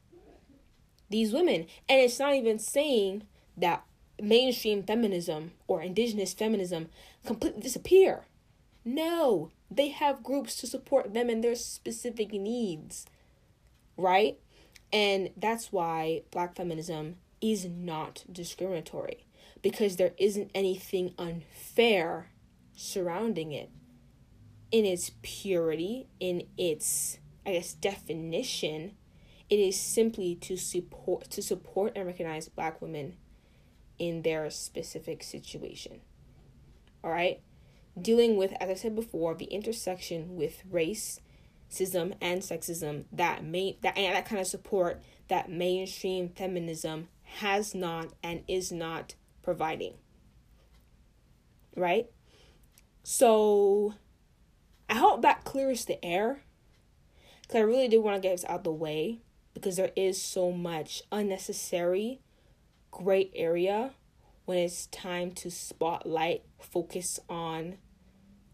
these 1.08 1.32
women. 1.32 1.66
And 1.88 2.00
it's 2.00 2.18
not 2.18 2.34
even 2.34 2.58
saying 2.58 3.24
that 3.56 3.84
mainstream 4.20 4.82
feminism 4.82 5.52
or 5.66 5.82
indigenous 5.82 6.32
feminism 6.32 6.88
completely 7.24 7.62
disappear. 7.62 8.24
No, 8.84 9.50
they 9.70 9.88
have 9.88 10.22
groups 10.22 10.56
to 10.56 10.66
support 10.66 11.12
them 11.12 11.28
and 11.28 11.44
their 11.44 11.54
specific 11.54 12.32
needs, 12.32 13.06
right? 13.96 14.38
And 14.92 15.30
that's 15.36 15.70
why 15.70 16.22
black 16.30 16.56
feminism 16.56 17.16
is 17.40 17.66
not 17.66 18.24
discriminatory 18.30 19.26
because 19.62 19.96
there 19.96 20.12
isn't 20.18 20.50
anything 20.54 21.14
unfair 21.18 22.29
surrounding 22.80 23.52
it. 23.52 23.70
In 24.72 24.84
its 24.84 25.12
purity, 25.22 26.08
in 26.18 26.46
its 26.56 27.18
I 27.44 27.52
guess 27.52 27.74
definition, 27.74 28.92
it 29.48 29.58
is 29.58 29.78
simply 29.78 30.36
to 30.36 30.56
support 30.56 31.28
to 31.30 31.42
support 31.42 31.92
and 31.96 32.06
recognize 32.06 32.48
black 32.48 32.80
women 32.80 33.16
in 33.98 34.22
their 34.22 34.48
specific 34.50 35.22
situation. 35.22 36.00
All 37.02 37.10
right? 37.10 37.40
Dealing 38.00 38.36
with 38.36 38.52
as 38.60 38.70
I 38.70 38.74
said 38.74 38.94
before, 38.94 39.34
the 39.34 39.46
intersection 39.46 40.36
with 40.36 40.62
race, 40.70 41.20
racism 41.70 42.14
and 42.20 42.40
sexism 42.40 43.04
that 43.12 43.44
may 43.44 43.76
that 43.82 43.98
and 43.98 44.14
that 44.14 44.26
kind 44.26 44.40
of 44.40 44.46
support 44.46 45.02
that 45.28 45.50
mainstream 45.50 46.28
feminism 46.28 47.08
has 47.22 47.74
not 47.74 48.12
and 48.22 48.42
is 48.48 48.72
not 48.72 49.14
providing. 49.42 49.94
Right? 51.76 52.08
So 53.02 53.94
I 54.88 54.94
hope 54.94 55.22
that 55.22 55.44
clears 55.44 55.84
the 55.84 56.02
air. 56.04 56.42
Cause 57.48 57.56
I 57.56 57.60
really 57.60 57.88
do 57.88 58.00
want 58.00 58.16
to 58.16 58.20
get 58.20 58.32
this 58.32 58.44
out 58.48 58.64
the 58.64 58.72
way 58.72 59.18
because 59.54 59.76
there 59.76 59.92
is 59.96 60.22
so 60.22 60.52
much 60.52 61.02
unnecessary 61.10 62.20
gray 62.90 63.30
area 63.34 63.92
when 64.44 64.58
it's 64.58 64.86
time 64.86 65.30
to 65.32 65.50
spotlight, 65.50 66.42
focus 66.60 67.20
on 67.28 67.78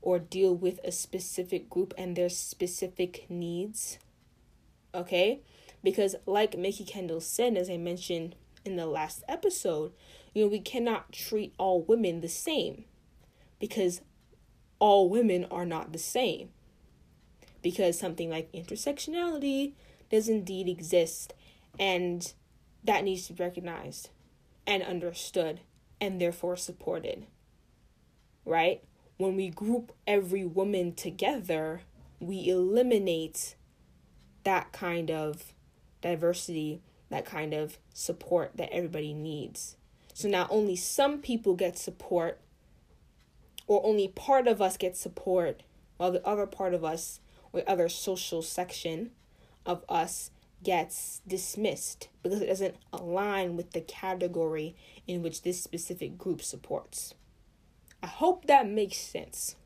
or 0.03 0.19
deal 0.19 0.55
with 0.55 0.79
a 0.85 0.93
specific 0.93 1.69
group 1.69 1.93
and 1.99 2.17
their 2.17 2.29
specific 2.29 3.27
needs. 3.29 3.99
Okay? 4.95 5.41
Because, 5.83 6.15
like 6.27 6.57
Mikki 6.57 6.85
Kendall 6.85 7.21
said, 7.21 7.57
as 7.57 7.69
I 7.69 7.77
mentioned 7.77 8.35
in 8.65 8.77
the 8.77 8.87
last 8.87 9.25
episode, 9.29 9.93
you 10.33 10.45
know, 10.45 10.49
we 10.49 10.61
cannot 10.61 11.13
treat 11.13 11.55
all 11.59 11.83
women 11.83 12.21
the 12.21 12.29
same 12.29 12.85
because 13.59 14.01
all 14.79 15.09
women 15.09 15.47
are 15.51 15.67
not 15.67 15.93
the 15.93 15.99
same. 15.99 16.51
Because 17.63 17.99
something 17.99 18.31
like 18.31 18.53
intersectionality 18.53 19.73
does 20.11 20.29
indeed 20.29 20.69
exist, 20.69 21.35
and 21.81 22.33
that 22.85 23.03
needs 23.03 23.27
to 23.27 23.33
be 23.33 23.43
recognized 23.43 24.11
and 24.67 24.83
understood 24.83 25.61
and 26.01 26.21
therefore 26.21 26.57
supported. 26.57 27.27
Right? 28.45 28.83
when 29.19 29.37
we 29.37 29.49
group 29.49 29.93
every 30.07 30.45
woman 30.45 30.95
together, 30.95 31.83
we 32.21 32.49
eliminate 32.49 33.57
that 34.45 34.73
kind 34.73 35.11
of 35.11 35.55
diversity, 36.03 36.83
that 37.09 37.25
kind 37.25 37.55
of 37.55 37.79
support 37.95 38.53
that 38.57 38.73
everybody 38.73 39.15
needs. 39.15 39.77
So 40.13 40.29
now 40.29 40.47
only 40.51 40.77
some 40.77 41.21
people 41.21 41.55
get 41.55 41.79
support, 41.79 42.41
or 43.67 43.85
only 43.85 44.09
part 44.09 44.47
of 44.47 44.63
us 44.63 44.77
gets 44.77 45.01
support, 45.01 45.63
while 45.97 46.13
the 46.13 46.27
other 46.27 46.47
part 46.47 46.75
of 46.75 46.85
us, 46.85 47.21
or 47.53 47.63
other 47.67 47.89
social 47.89 48.43
section 48.43 49.11
of 49.65 49.85
us, 49.89 50.31
gets 50.63 51.21
dismissed 51.27 52.09
because 52.23 52.41
it 52.41 52.47
doesn't 52.47 52.77
align 52.93 53.57
with 53.57 53.73
the 53.73 53.81
category 53.81 54.75
in 55.07 55.23
which 55.23 55.43
this 55.43 55.63
specific 55.63 56.17
group 56.19 56.43
supports. 56.43 57.15
I 58.03 58.07
hope 58.07 58.47
that 58.47 58.69
makes 58.69 58.97
sense. 58.97 59.57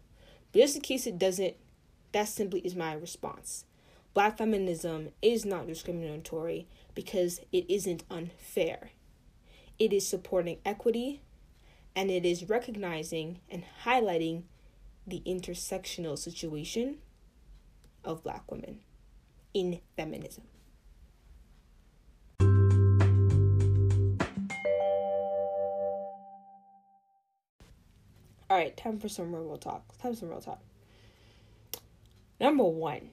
But 0.53 0.61
just 0.61 0.77
in 0.77 0.83
case 0.83 1.07
it 1.07 1.19
doesn't, 1.19 1.55
that 2.13 2.29
simply 2.29 2.61
is 2.61 2.75
my 2.75 2.93
response. 2.93 3.65
Black 4.15 4.39
feminism 4.39 5.11
is 5.23 5.45
not 5.45 5.69
discriminatory 5.69 6.67
because 6.95 7.41
it 7.53 7.65
isn't 7.69 8.05
unfair. 8.11 8.91
It 9.79 9.93
is 9.93 10.07
supporting 10.07 10.59
equity 10.65 11.21
and 11.95 12.11
it 12.11 12.25
is 12.25 12.49
recognizing 12.49 13.41
and 13.51 13.65
highlighting 13.85 14.45
the 15.07 15.23
intersectional 15.27 16.17
situation 16.17 16.99
of 18.05 18.23
black 18.23 18.51
women 18.51 18.81
in 19.53 19.81
feminism. 19.97 20.45
All 28.51 28.57
right, 28.57 28.77
time 28.77 28.99
for 28.99 29.09
some 29.09 29.35
real 29.35 29.57
talk. 29.57 29.97
Time 29.99 30.13
for 30.13 30.19
some 30.19 30.31
real 30.31 30.41
talk. 30.41 30.61
Number 32.41 32.65
one, 32.65 33.11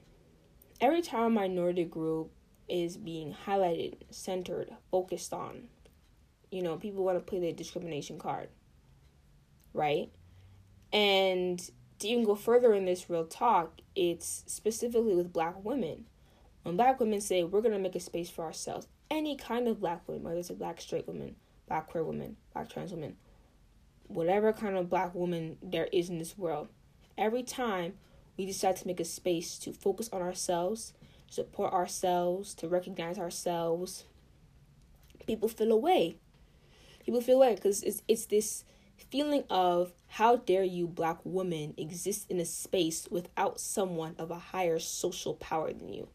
every 0.80 1.00
time 1.00 1.24
a 1.24 1.30
minority 1.30 1.84
group 1.84 2.32
is 2.68 2.96
being 2.96 3.36
highlighted, 3.46 3.98
centered, 4.10 4.70
focused 4.90 5.32
on, 5.32 5.68
you 6.50 6.62
know, 6.62 6.76
people 6.76 7.04
want 7.04 7.18
to 7.18 7.24
play 7.24 7.38
the 7.38 7.52
discrimination 7.52 8.18
card, 8.18 8.48
right? 9.78 10.10
And 10.92 11.58
to 12.00 12.08
even 12.08 12.24
go 12.24 12.34
further 12.34 12.74
in 12.74 12.84
this 12.84 13.08
real 13.08 13.24
talk, 13.24 13.80
it's 13.94 14.44
specifically 14.46 15.14
with 15.14 15.32
black 15.32 15.64
women. 15.64 16.04
When 16.64 16.76
black 16.76 17.00
women 17.00 17.20
say, 17.20 17.44
we're 17.44 17.62
going 17.62 17.72
to 17.72 17.78
make 17.78 17.94
a 17.94 18.00
space 18.00 18.28
for 18.28 18.44
ourselves, 18.44 18.88
any 19.10 19.36
kind 19.36 19.68
of 19.68 19.80
black 19.80 20.06
woman, 20.06 20.24
whether 20.24 20.38
it's 20.38 20.50
a 20.50 20.54
black 20.54 20.80
straight 20.80 21.06
woman, 21.06 21.36
black 21.66 21.88
queer 21.88 22.04
woman, 22.04 22.36
black 22.52 22.68
trans 22.68 22.90
woman, 22.90 23.16
whatever 24.08 24.52
kind 24.52 24.76
of 24.76 24.90
black 24.90 25.14
woman 25.14 25.56
there 25.62 25.88
is 25.92 26.10
in 26.10 26.18
this 26.18 26.36
world, 26.36 26.68
every 27.16 27.42
time 27.42 27.94
we 28.36 28.46
decide 28.46 28.76
to 28.76 28.86
make 28.86 29.00
a 29.00 29.04
space 29.04 29.58
to 29.58 29.72
focus 29.72 30.08
on 30.12 30.20
ourselves, 30.20 30.92
support 31.30 31.72
ourselves, 31.72 32.54
to 32.54 32.68
recognize 32.68 33.18
ourselves, 33.18 34.04
people 35.26 35.48
feel 35.48 35.72
away. 35.72 36.16
People 37.04 37.20
feel 37.20 37.36
away 37.36 37.54
because 37.54 37.82
it's 37.82 38.02
it's 38.06 38.26
this 38.26 38.64
feeling 39.10 39.44
of 39.48 39.92
how 40.08 40.36
dare 40.36 40.64
you 40.64 40.86
black 40.86 41.18
woman 41.24 41.74
exist 41.76 42.30
in 42.30 42.40
a 42.40 42.44
space 42.44 43.08
without 43.10 43.60
someone 43.60 44.14
of 44.18 44.30
a 44.30 44.38
higher 44.38 44.78
social 44.78 45.34
power 45.34 45.72
than 45.72 45.92
you 45.92 46.08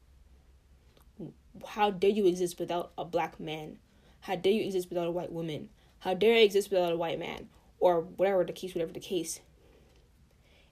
how 1.68 1.92
dare 1.92 2.10
you 2.10 2.26
exist 2.26 2.60
without 2.60 2.92
a 2.98 3.06
black 3.06 3.40
man 3.40 3.78
how 4.22 4.36
dare 4.36 4.54
you 4.54 4.66
exist 4.66 4.90
without 4.90 5.08
a 5.08 5.12
white 5.12 5.32
woman 5.32 5.70
how 6.00 6.14
dare 6.14 6.36
you 6.36 6.44
exist 6.44 6.70
without 6.70 6.92
a 6.92 6.98
white 6.98 7.20
man 7.20 7.48
or 7.84 8.00
whatever 8.00 8.46
the 8.46 8.54
case, 8.54 8.74
whatever 8.74 8.94
the 8.94 9.00
case. 9.02 9.42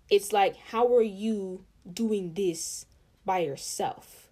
It's 0.09 0.31
like, 0.31 0.55
how 0.55 0.95
are 0.95 1.01
you 1.01 1.65
doing 1.91 2.33
this 2.35 2.85
by 3.25 3.39
yourself? 3.39 4.29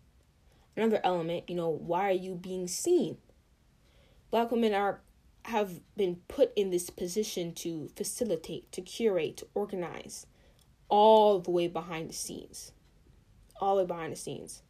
Another 0.78 1.02
element, 1.04 1.50
you 1.50 1.56
know, 1.56 1.68
why 1.68 2.08
are 2.08 2.14
you 2.14 2.36
being 2.36 2.70
seen? 2.70 3.18
Black 4.32 4.50
women 4.50 4.74
are 4.74 5.02
have 5.50 5.82
been 5.96 6.18
put 6.28 6.52
in 6.56 6.72
this 6.72 6.90
position 6.90 7.54
to 7.56 7.90
facilitate, 7.96 8.72
to 8.72 8.82
curate, 8.82 9.38
to 9.38 9.48
organize, 9.54 10.26
all 10.88 11.40
the 11.40 11.52
way 11.52 11.68
behind 11.68 12.10
the 12.10 12.14
scenes. 12.14 12.72
All 13.62 13.76
the 13.76 13.84
way 13.84 13.88
behind 13.88 14.14
the 14.14 14.18
scenes. 14.18 14.64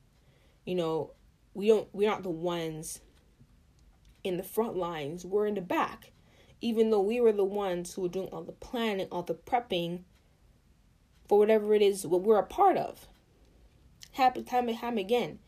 You 0.66 0.76
know, 0.76 1.12
we 1.54 1.68
don't 1.68 1.88
we're 1.94 2.10
not 2.10 2.24
the 2.24 2.30
ones 2.30 3.02
in 4.24 4.38
the 4.38 4.44
front 4.44 4.76
lines, 4.76 5.26
we're 5.26 5.48
in 5.48 5.56
the 5.56 5.62
back 5.62 6.12
even 6.62 6.90
though 6.90 7.02
we 7.02 7.22
were 7.22 7.32
the 7.32 7.44
ones 7.44 7.94
who 7.94 8.02
were 8.02 8.10
doing 8.10 8.28
all 8.32 8.44
the 8.44 8.52
planning, 8.52 9.08
all 9.12 9.24
the 9.24 9.34
prepping 9.34 10.02
for 11.28 11.40
whatever 11.40 11.74
it 11.74 11.82
is 11.82 12.06
what 12.06 12.22
we're 12.22 12.40
a 12.40 12.46
part 12.46 12.78
of. 12.78 13.08
Happen 14.14 14.44
time 14.44 14.68
and 14.68 14.78
time 14.78 14.98
again. 14.98 15.40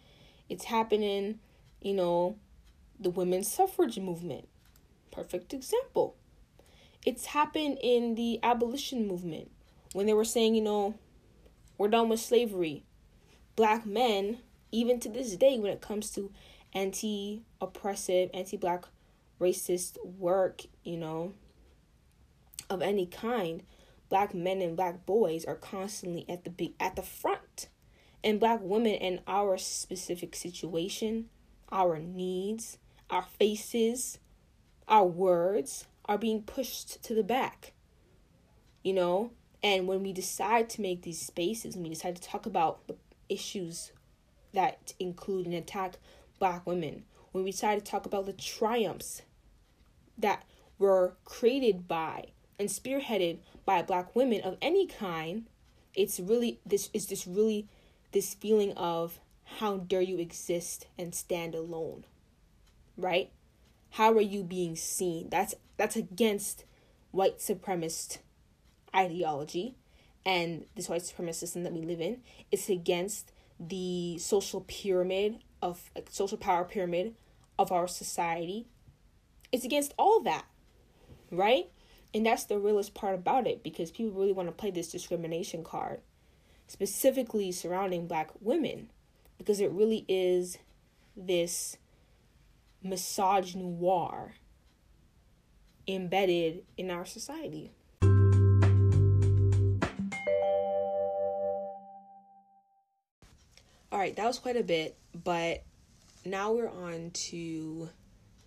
It's 0.48 0.66
happening, 0.66 1.40
you 1.82 1.94
know, 1.94 2.38
the 3.00 3.10
women's 3.10 3.52
suffrage 3.52 3.98
movement. 4.00 4.48
Perfect 5.12 5.54
example. 5.54 6.16
It's 7.06 7.28
happened 7.28 7.78
in 7.82 8.16
the 8.16 8.40
abolition 8.44 9.08
movement 9.08 9.52
when 9.94 10.06
they 10.06 10.14
were 10.14 10.26
saying, 10.26 10.56
you 10.56 10.62
know, 10.62 10.96
we're 11.78 11.88
done 11.88 12.10
with 12.10 12.20
slavery. 12.20 12.84
Black 13.56 13.86
men, 13.86 14.38
even 14.72 15.00
to 15.00 15.10
this 15.10 15.36
day, 15.36 15.58
when 15.60 15.72
it 15.72 15.82
comes 15.82 16.12
to 16.12 16.32
anti 16.74 17.44
oppressive, 17.60 18.30
anti 18.34 18.56
black 18.56 18.86
racist 19.40 19.98
work, 20.06 20.62
you 20.84 20.98
know, 20.98 21.34
of 22.70 22.82
any 22.82 23.06
kind, 23.06 23.64
black 24.10 24.34
men 24.34 24.62
and 24.62 24.78
black 24.78 25.06
boys 25.06 25.44
are 25.46 25.56
constantly 25.56 26.26
at 26.30 26.44
the 26.44 26.74
at 26.80 26.96
the 26.96 27.02
front. 27.02 27.68
And 28.24 28.40
black 28.40 28.60
women 28.62 28.94
in 28.94 29.22
our 29.26 29.58
specific 29.58 30.36
situation, 30.36 31.30
our 31.72 31.98
needs, 31.98 32.78
our 33.10 33.24
faces, 33.24 34.20
our 34.92 35.06
words 35.06 35.88
are 36.06 36.20
being 36.20 36.44
pushed 36.44 37.02
to 37.04 37.16
the 37.16 37.24
back. 37.24 37.74
You 38.84 38.94
know, 38.94 39.32
and 39.64 39.88
when 39.88 40.04
we 40.04 40.12
decide 40.14 40.70
to 40.72 40.82
make 40.82 41.02
these 41.02 41.22
spaces, 41.22 41.76
when 41.76 41.84
we 41.84 41.90
decide 41.90 42.16
to 42.16 42.22
talk 42.22 42.46
about 42.46 42.88
the 42.88 42.96
issues 43.30 43.92
that 44.54 44.94
include 45.00 45.46
and 45.46 45.56
attack 45.56 45.98
black 46.38 46.68
women, 46.68 47.06
when 47.32 47.44
we 47.44 47.52
decide 47.52 47.84
to 47.84 47.92
talk 47.92 48.06
about 48.06 48.26
the 48.26 48.34
triumphs 48.34 49.22
that 50.18 50.44
were 50.78 51.16
created 51.24 51.88
by 51.88 52.26
and 52.60 52.70
spearheaded 52.70 53.40
by 53.66 53.82
black 53.82 54.16
women 54.16 54.42
of 54.42 54.58
any 54.62 54.86
kind 54.86 55.48
it's 55.94 56.20
really 56.20 56.60
this 56.66 56.90
is 56.94 57.08
this 57.08 57.28
really 57.28 57.68
this 58.12 58.34
feeling 58.34 58.72
of 58.74 59.20
how 59.58 59.78
dare 59.78 60.02
you 60.02 60.18
exist 60.18 60.88
and 60.98 61.14
stand 61.14 61.54
alone 61.54 62.06
right 62.98 63.32
how 63.92 64.14
are 64.14 64.22
you 64.22 64.44
being 64.44 64.76
seen? 64.76 65.30
That's 65.30 65.54
that's 65.78 65.96
against 65.96 66.66
white 67.12 67.40
supremacist 67.40 68.20
ideology 68.96 69.76
and 70.26 70.66
this 70.76 70.90
white 70.90 71.02
supremacist 71.02 71.36
system 71.36 71.64
that 71.64 71.74
we 71.74 71.82
live 71.82 72.02
in. 72.02 72.22
It's 72.52 72.70
against 72.70 73.32
the 73.60 74.18
social 74.18 74.62
pyramid 74.62 75.40
of 75.62 75.90
like 75.96 76.08
social 76.10 76.38
power 76.38 76.64
pyramid 76.64 77.16
of 77.60 77.72
our 77.72 77.88
society. 77.88 78.68
It's 79.52 79.66
against 79.66 79.94
all 79.98 80.22
that, 80.22 80.46
right? 81.30 81.68
And 82.14 82.26
that's 82.26 82.46
the 82.46 82.60
realest 82.60 82.94
part 82.94 83.16
about 83.16 83.48
it 83.48 83.64
because 83.64 83.92
people 83.92 84.14
really 84.14 84.34
want 84.34 84.48
to 84.48 84.54
play 84.54 84.72
this 84.72 84.92
discrimination 84.92 85.64
card, 85.64 86.02
specifically 86.68 87.52
surrounding 87.52 88.08
black 88.08 88.32
women, 88.40 88.90
because 89.38 89.60
it 89.60 89.72
really 89.72 90.06
is 90.08 90.58
this 91.16 91.78
misogynoir 92.86 94.32
embedded 95.88 96.64
in 96.78 96.92
our 96.92 97.06
society. 97.06 97.72
All 103.92 104.00
right, 104.00 104.16
that 104.16 104.26
was 104.26 104.40
quite 104.40 104.56
a 104.56 104.64
bit, 104.64 104.98
but 105.14 105.64
now 106.26 106.54
we're 106.54 106.70
on 106.70 107.12
to 107.12 107.90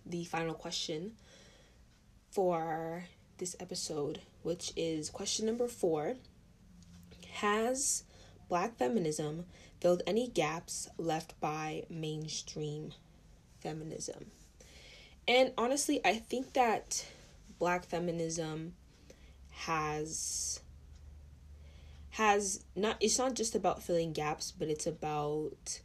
the 0.07 0.25
final 0.25 0.55
question 0.55 1.13
for 2.31 3.05
this 3.39 3.55
episode, 3.61 4.21
which 4.43 4.73
is 4.75 5.11
question 5.11 5.47
number 5.47 5.69
four 5.69 6.15
Has 7.35 8.05
black 8.49 8.77
feminism 8.79 9.45
filled 9.81 10.03
any 10.07 10.29
gaps 10.29 10.89
left 10.97 11.39
by 11.41 11.85
mainstream 11.91 12.93
feminism? 13.65 14.31
And 15.27 15.53
honestly, 15.59 16.01
I 16.05 16.15
think 16.15 16.53
that 16.53 17.05
black 17.59 17.85
feminism 17.85 18.75
has 19.51 20.61
has 22.11 22.65
not 22.77 22.97
it's 23.01 23.19
not 23.19 23.35
just 23.35 23.55
about 23.55 23.83
filling 23.83 24.13
gaps 24.13 24.53
but 24.57 24.69
it's 24.69 24.87
about 24.87 25.81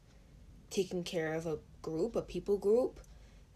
taking 0.69 1.03
care 1.03 1.33
of 1.33 1.47
a 1.47 1.57
group 1.81 2.15
a 2.15 2.21
people 2.21 2.57
group 2.57 2.99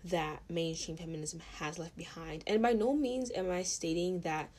that 0.03 0.41
mainstream 0.49 0.97
feminism 0.97 1.41
has 1.57 1.79
left 1.79 1.95
behind. 1.95 2.43
And 2.45 2.61
by 2.61 2.73
no 2.73 2.93
means 2.93 3.31
am 3.31 3.49
I 3.49 3.63
stating 3.63 4.21
that 4.21 4.49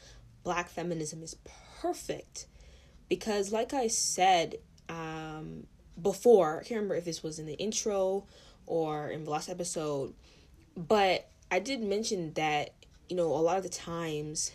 black 0.43 0.69
feminism 0.71 1.23
is 1.23 1.37
perfect. 1.81 2.47
Because, 3.09 3.53
like 3.53 3.75
I 3.75 3.89
said 3.89 4.57
um, 4.89 5.67
before, 6.01 6.61
I 6.61 6.63
can't 6.63 6.79
remember 6.79 6.95
if 6.95 7.05
this 7.05 7.23
was 7.23 7.39
in 7.39 7.47
the 7.47 7.55
intro 7.55 8.27
or 8.67 9.09
in 9.09 9.25
the 9.25 9.31
last 9.31 9.49
episode, 9.49 10.15
but 10.77 11.29
I 11.51 11.59
did 11.61 11.83
mention 11.83 12.33
that, 12.35 12.71
you 13.09 13.17
know, 13.17 13.27
a 13.27 13.39
lot 13.39 13.57
of 13.57 13.63
the 13.63 13.69
times, 13.69 14.53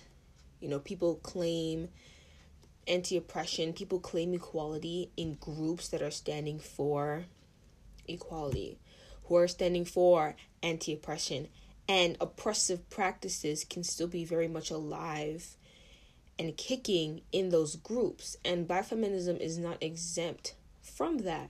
you 0.59 0.67
know, 0.67 0.79
people 0.79 1.15
claim 1.15 1.89
anti 2.87 3.15
oppression, 3.15 3.73
people 3.73 3.99
claim 3.99 4.33
equality 4.33 5.11
in 5.15 5.35
groups 5.35 5.89
that 5.89 6.01
are 6.01 6.11
standing 6.11 6.59
for 6.59 7.25
equality, 8.07 8.79
who 9.25 9.35
are 9.35 9.47
standing 9.47 9.85
for 9.85 10.35
anti 10.63 10.93
oppression. 10.93 11.47
And 11.87 12.17
oppressive 12.21 12.87
practices 12.89 13.63
can 13.63 13.83
still 13.83 14.07
be 14.07 14.23
very 14.23 14.47
much 14.47 14.69
alive 14.69 15.55
and 16.37 16.55
kicking 16.55 17.21
in 17.31 17.49
those 17.49 17.75
groups. 17.75 18.37
And 18.45 18.67
black 18.67 18.85
feminism 18.85 19.37
is 19.37 19.57
not 19.57 19.81
exempt 19.81 20.53
from 20.81 21.19
that. 21.19 21.49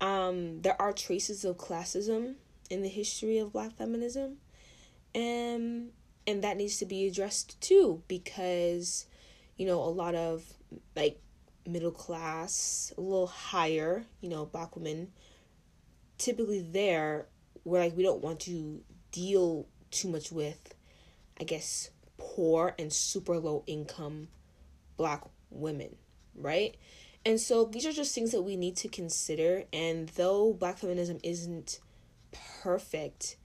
Um, 0.00 0.62
there 0.62 0.80
are 0.80 0.92
traces 0.92 1.44
of 1.44 1.58
classism 1.58 2.36
in 2.70 2.82
the 2.82 2.88
history 2.88 3.38
of 3.38 3.52
black 3.52 3.72
feminism. 3.72 4.38
And 5.14 5.90
and 6.26 6.44
that 6.44 6.56
needs 6.56 6.76
to 6.78 6.86
be 6.86 7.06
addressed 7.06 7.60
too 7.60 8.02
because 8.06 9.06
you 9.56 9.66
know 9.66 9.80
a 9.80 9.90
lot 9.90 10.14
of 10.14 10.44
like 10.94 11.20
middle 11.66 11.90
class, 11.90 12.92
a 12.96 13.00
little 13.00 13.26
higher, 13.26 14.04
you 14.20 14.28
know, 14.28 14.46
black 14.46 14.76
women 14.76 15.12
typically 16.18 16.60
there 16.60 17.26
where 17.64 17.82
like 17.82 17.96
we 17.96 18.02
don't 18.02 18.22
want 18.22 18.40
to 18.40 18.82
deal 19.10 19.66
too 19.90 20.08
much 20.08 20.30
with 20.30 20.74
I 21.40 21.44
guess 21.44 21.90
poor 22.18 22.74
and 22.78 22.92
super 22.92 23.38
low 23.38 23.64
income 23.66 24.28
black 24.96 25.22
women, 25.50 25.96
right? 26.34 26.76
And 27.24 27.38
so 27.38 27.64
these 27.64 27.84
are 27.86 27.92
just 27.92 28.14
things 28.14 28.32
that 28.32 28.42
we 28.42 28.56
need 28.56 28.76
to 28.76 28.88
consider. 28.88 29.64
And 29.72 30.08
though 30.10 30.54
black 30.54 30.78
feminism 30.78 31.18
isn't 31.22 31.80
perfect, 32.62 33.36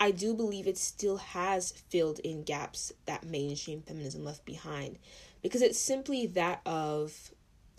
I 0.00 0.12
do 0.12 0.34
believe 0.34 0.66
it 0.66 0.78
still 0.78 1.18
has 1.18 1.72
filled 1.72 2.20
in 2.20 2.44
gaps 2.44 2.92
that 3.06 3.24
mainstream 3.24 3.82
feminism 3.82 4.24
left 4.24 4.44
behind 4.44 4.98
because 5.42 5.60
it's 5.60 5.78
simply 5.78 6.26
that 6.26 6.60
of 6.64 7.32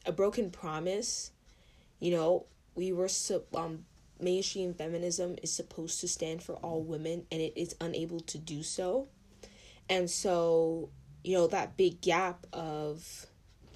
a 0.06 0.12
broken 0.12 0.52
promise. 0.52 1.32
You 2.00 2.12
know, 2.12 2.46
we 2.76 2.92
were 2.92 3.08
so, 3.08 3.44
um 3.56 3.86
mainstream 4.22 4.74
feminism 4.74 5.38
is 5.42 5.52
supposed 5.52 6.02
to 6.02 6.08
stand 6.08 6.44
for 6.44 6.56
all 6.56 6.82
women 6.82 7.26
and 7.32 7.42
it 7.42 7.54
is 7.56 7.74
unable 7.80 8.20
to 8.20 8.38
do 8.38 8.62
so. 8.64 9.08
And 9.90 10.10
so, 10.10 10.90
you 11.24 11.36
know, 11.36 11.48
that 11.48 11.78
big 11.78 12.02
gap 12.02 12.46
of 12.52 13.28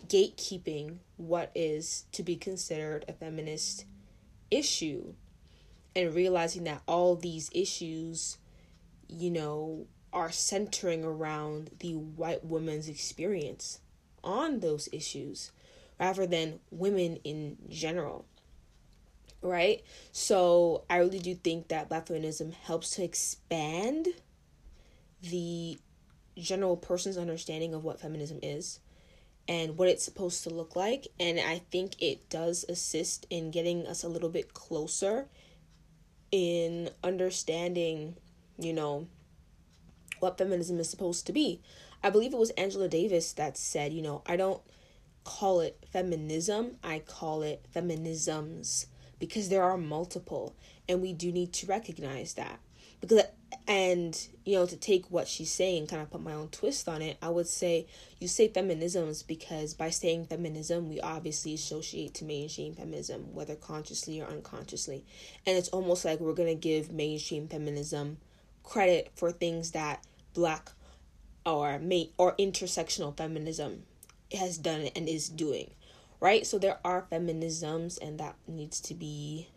gatekeeping 0.08 0.98
what 1.18 1.52
is 1.56 2.06
to 2.12 2.24
be 2.24 2.36
considered 2.36 3.06
a 3.08 3.14
feminist 3.14 3.86
issue 4.52 5.14
and 5.96 6.14
realizing 6.14 6.64
that 6.66 6.82
all 6.88 7.16
these 7.16 7.50
issues, 7.54 8.38
you 9.08 9.30
know, 9.30 9.88
are 10.12 10.32
centering 10.32 11.04
around 11.04 11.72
the 11.80 11.94
white 11.94 12.44
woman's 12.46 12.88
experience 12.88 13.80
on 14.24 14.60
those 14.60 14.88
issues 14.92 15.52
rather 16.00 16.26
than 16.26 16.60
women 16.72 17.18
in 17.24 17.58
general. 17.70 18.26
Right? 19.42 19.84
So 20.12 20.86
I 20.90 20.98
really 20.98 21.20
do 21.20 21.36
think 21.36 21.68
that 21.68 21.90
black 21.90 22.08
feminism 22.08 22.52
helps 22.52 22.92
to 22.92 23.04
expand 23.04 24.08
the 25.22 25.80
general 26.38 26.78
person's 26.78 27.18
understanding 27.18 27.74
of 27.74 27.84
what 27.84 28.00
feminism 28.00 28.40
is 28.42 28.80
and 29.48 29.78
what 29.78 29.88
it's 29.88 30.04
supposed 30.04 30.44
to 30.44 30.50
look 30.50 30.76
like. 30.76 31.08
And 31.20 31.40
I 31.40 31.62
think 31.72 32.02
it 32.02 32.30
does 32.30 32.66
assist 32.68 33.28
in 33.30 33.52
getting 33.52 33.86
us 33.88 34.04
a 34.04 34.10
little 34.10 34.30
bit 34.30 34.54
closer 34.54 35.28
in 36.32 36.90
understanding, 37.04 38.16
you 38.58 38.74
know, 38.74 39.08
what 40.20 40.38
feminism 40.38 40.80
is 40.80 40.90
supposed 40.90 41.28
to 41.28 41.34
be. 41.34 41.62
I 42.02 42.10
believe 42.10 42.34
it 42.34 42.40
was 42.40 42.50
Angela 42.52 42.88
Davis 42.88 43.34
that 43.34 43.58
said, 43.58 43.94
you 43.94 44.02
know, 44.02 44.24
I 44.26 44.36
don't 44.36 44.62
call 45.24 45.62
it 45.62 45.86
feminism, 45.92 46.78
I 46.84 47.00
call 47.00 47.44
it 47.44 47.66
feminisms 47.74 48.88
because 49.20 49.50
there 49.50 49.64
are 49.64 49.78
multiple 49.78 50.56
and 50.88 51.02
we 51.02 51.14
do 51.14 51.32
need 51.32 51.54
to 51.54 51.68
recognize 51.68 52.34
that. 52.34 52.60
Because 53.00 53.22
and 53.68 54.28
you 54.46 54.56
know 54.56 54.66
to 54.66 54.78
take 54.78 55.06
what 55.12 55.28
she's 55.28 55.52
saying 55.52 55.88
kind 55.88 56.02
of 56.02 56.10
put 56.10 56.22
my 56.22 56.34
own 56.34 56.48
twist 56.50 56.88
on 56.88 57.02
it 57.02 57.18
i 57.22 57.30
would 57.30 57.48
say 57.48 57.86
you 58.24 58.28
say 58.30 58.48
feminisms 58.48 59.28
because 59.28 59.74
by 59.74 59.90
saying 59.90 60.26
feminism 60.26 60.88
we 60.88 61.02
obviously 61.02 61.54
associate 61.54 62.14
to 62.14 62.24
mainstream 62.24 62.74
feminism 62.74 63.34
whether 63.34 63.56
consciously 63.56 64.22
or 64.22 64.28
unconsciously. 64.28 65.04
And 65.46 65.58
it's 65.58 65.68
almost 65.70 66.06
like 66.06 66.22
we're 66.22 66.34
going 66.34 66.48
to 66.48 66.56
give 66.56 66.92
mainstream 66.92 67.50
feminism 67.50 68.18
credit 68.64 69.12
for 69.16 69.32
things 69.32 69.72
that 69.72 70.06
black 70.34 70.72
or 71.46 71.80
mate 71.80 72.14
or 72.18 72.34
intersectional 72.38 73.16
feminism 73.16 73.84
has 74.32 74.58
done 74.58 74.88
and 74.96 75.10
is 75.10 75.28
doing 75.28 75.72
right? 76.22 76.48
So 76.48 76.58
there 76.58 76.80
are 76.86 77.06
feminisms 77.12 78.02
and 78.02 78.18
that 78.22 78.36
needs 78.48 78.80
to 78.82 78.94
be 78.94 79.50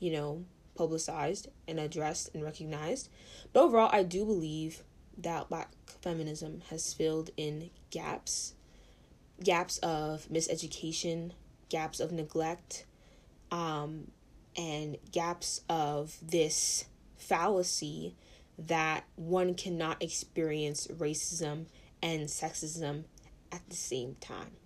you 0.00 0.12
know 0.12 0.44
publicized 0.78 1.48
and 1.66 1.78
addressed 1.80 2.34
and 2.34 2.42
recognized. 2.42 3.10
But 3.52 3.64
overall, 3.64 3.90
I 3.92 4.04
do 4.04 4.24
believe 4.24 4.84
that 5.18 5.48
black 5.48 5.72
feminism 6.00 6.62
has 6.70 6.94
filled 6.94 7.30
in 7.36 7.70
gaps 7.90 8.54
gaps 9.42 9.78
of 9.78 10.26
miseducation, 10.32 11.32
gaps 11.68 12.00
of 12.00 12.10
neglect, 12.10 12.86
um, 13.50 14.10
and 14.56 14.96
gaps 15.12 15.60
of 15.68 16.16
this 16.20 16.86
fallacy 17.16 18.16
that 18.58 19.04
one 19.14 19.54
cannot 19.54 20.02
experience 20.02 20.88
racism 20.88 21.66
and 22.02 22.26
sexism 22.26 23.04
at 23.52 23.68
the 23.68 23.76
same 23.76 24.16
time. 24.20 24.57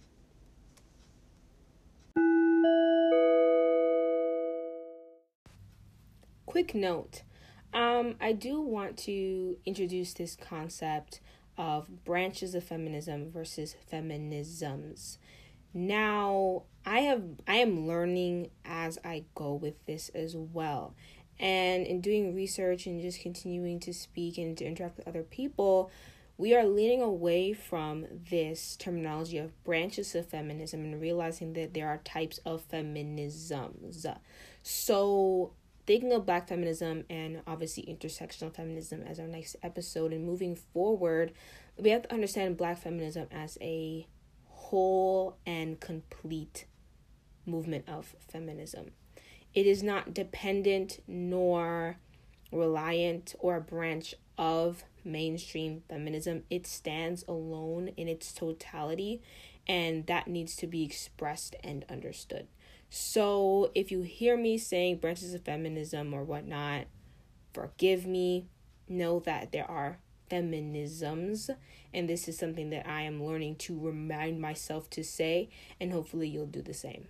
Quick 6.52 6.74
note 6.74 7.22
um, 7.72 8.16
I 8.20 8.32
do 8.32 8.60
want 8.60 8.98
to 8.98 9.56
introduce 9.64 10.12
this 10.12 10.36
concept 10.36 11.20
of 11.56 12.04
branches 12.04 12.54
of 12.54 12.62
feminism 12.62 13.30
versus 13.30 13.74
feminisms. 13.90 15.16
Now, 15.72 16.64
I 16.84 16.98
have 17.00 17.22
I 17.48 17.54
am 17.56 17.86
learning 17.86 18.50
as 18.66 18.98
I 19.02 19.24
go 19.34 19.54
with 19.54 19.82
this 19.86 20.10
as 20.10 20.36
well. 20.36 20.94
And 21.40 21.86
in 21.86 22.02
doing 22.02 22.34
research 22.34 22.84
and 22.84 23.00
just 23.00 23.22
continuing 23.22 23.80
to 23.80 23.94
speak 23.94 24.36
and 24.36 24.54
to 24.58 24.66
interact 24.66 24.98
with 24.98 25.08
other 25.08 25.22
people, 25.22 25.90
we 26.36 26.54
are 26.54 26.64
leaning 26.66 27.00
away 27.00 27.54
from 27.54 28.04
this 28.30 28.76
terminology 28.76 29.38
of 29.38 29.64
branches 29.64 30.14
of 30.14 30.28
feminism 30.28 30.84
and 30.84 31.00
realizing 31.00 31.54
that 31.54 31.72
there 31.72 31.88
are 31.88 31.98
types 32.04 32.38
of 32.44 32.68
feminisms. 32.68 34.06
So, 34.62 35.52
thinking 35.86 36.12
of 36.12 36.26
black 36.26 36.48
feminism 36.48 37.04
and 37.10 37.42
obviously 37.46 37.82
intersectional 37.84 38.54
feminism 38.54 39.02
as 39.02 39.18
our 39.18 39.26
next 39.26 39.56
episode 39.62 40.12
and 40.12 40.24
moving 40.24 40.54
forward 40.54 41.32
we 41.78 41.90
have 41.90 42.02
to 42.02 42.12
understand 42.12 42.56
black 42.56 42.78
feminism 42.78 43.26
as 43.30 43.58
a 43.60 44.06
whole 44.48 45.36
and 45.46 45.80
complete 45.80 46.66
movement 47.46 47.88
of 47.88 48.14
feminism. 48.18 48.92
It 49.54 49.66
is 49.66 49.82
not 49.82 50.14
dependent 50.14 51.02
nor 51.06 51.96
reliant 52.50 53.34
or 53.38 53.56
a 53.56 53.60
branch 53.60 54.14
of 54.38 54.84
mainstream 55.04 55.82
feminism. 55.88 56.44
It 56.48 56.66
stands 56.66 57.24
alone 57.26 57.88
in 57.96 58.08
its 58.08 58.32
totality 58.32 59.20
and 59.66 60.06
that 60.06 60.28
needs 60.28 60.56
to 60.56 60.66
be 60.66 60.84
expressed 60.84 61.54
and 61.62 61.84
understood 61.88 62.46
so 62.94 63.70
if 63.74 63.90
you 63.90 64.02
hear 64.02 64.36
me 64.36 64.58
saying 64.58 64.98
branches 64.98 65.32
of 65.32 65.40
feminism 65.40 66.12
or 66.12 66.24
whatnot, 66.24 66.84
forgive 67.54 68.04
me. 68.06 68.48
Know 68.86 69.18
that 69.20 69.50
there 69.50 69.64
are 69.64 69.96
feminisms, 70.30 71.48
and 71.94 72.06
this 72.06 72.28
is 72.28 72.36
something 72.36 72.68
that 72.68 72.86
I 72.86 73.00
am 73.02 73.24
learning 73.24 73.56
to 73.60 73.80
remind 73.80 74.42
myself 74.42 74.90
to 74.90 75.02
say, 75.02 75.48
and 75.80 75.90
hopefully 75.90 76.28
you'll 76.28 76.44
do 76.44 76.60
the 76.60 76.74
same. 76.74 77.06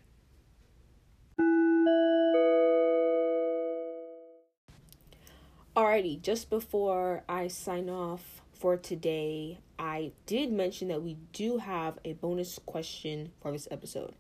Alrighty, 5.77 6.23
just 6.23 6.49
before 6.49 7.25
I 7.29 7.49
sign 7.49 7.91
off 7.91 8.41
for 8.53 8.77
today, 8.77 9.59
I 9.83 10.13
did 10.27 10.53
mention 10.53 10.89
that 10.89 11.03
we 11.03 11.17
do 11.33 11.59
have 11.59 11.99
a 12.05 12.13
bonus 12.13 12.61
question 12.65 13.33
for 13.41 13.51
this 13.51 13.67
episode. 13.71 14.15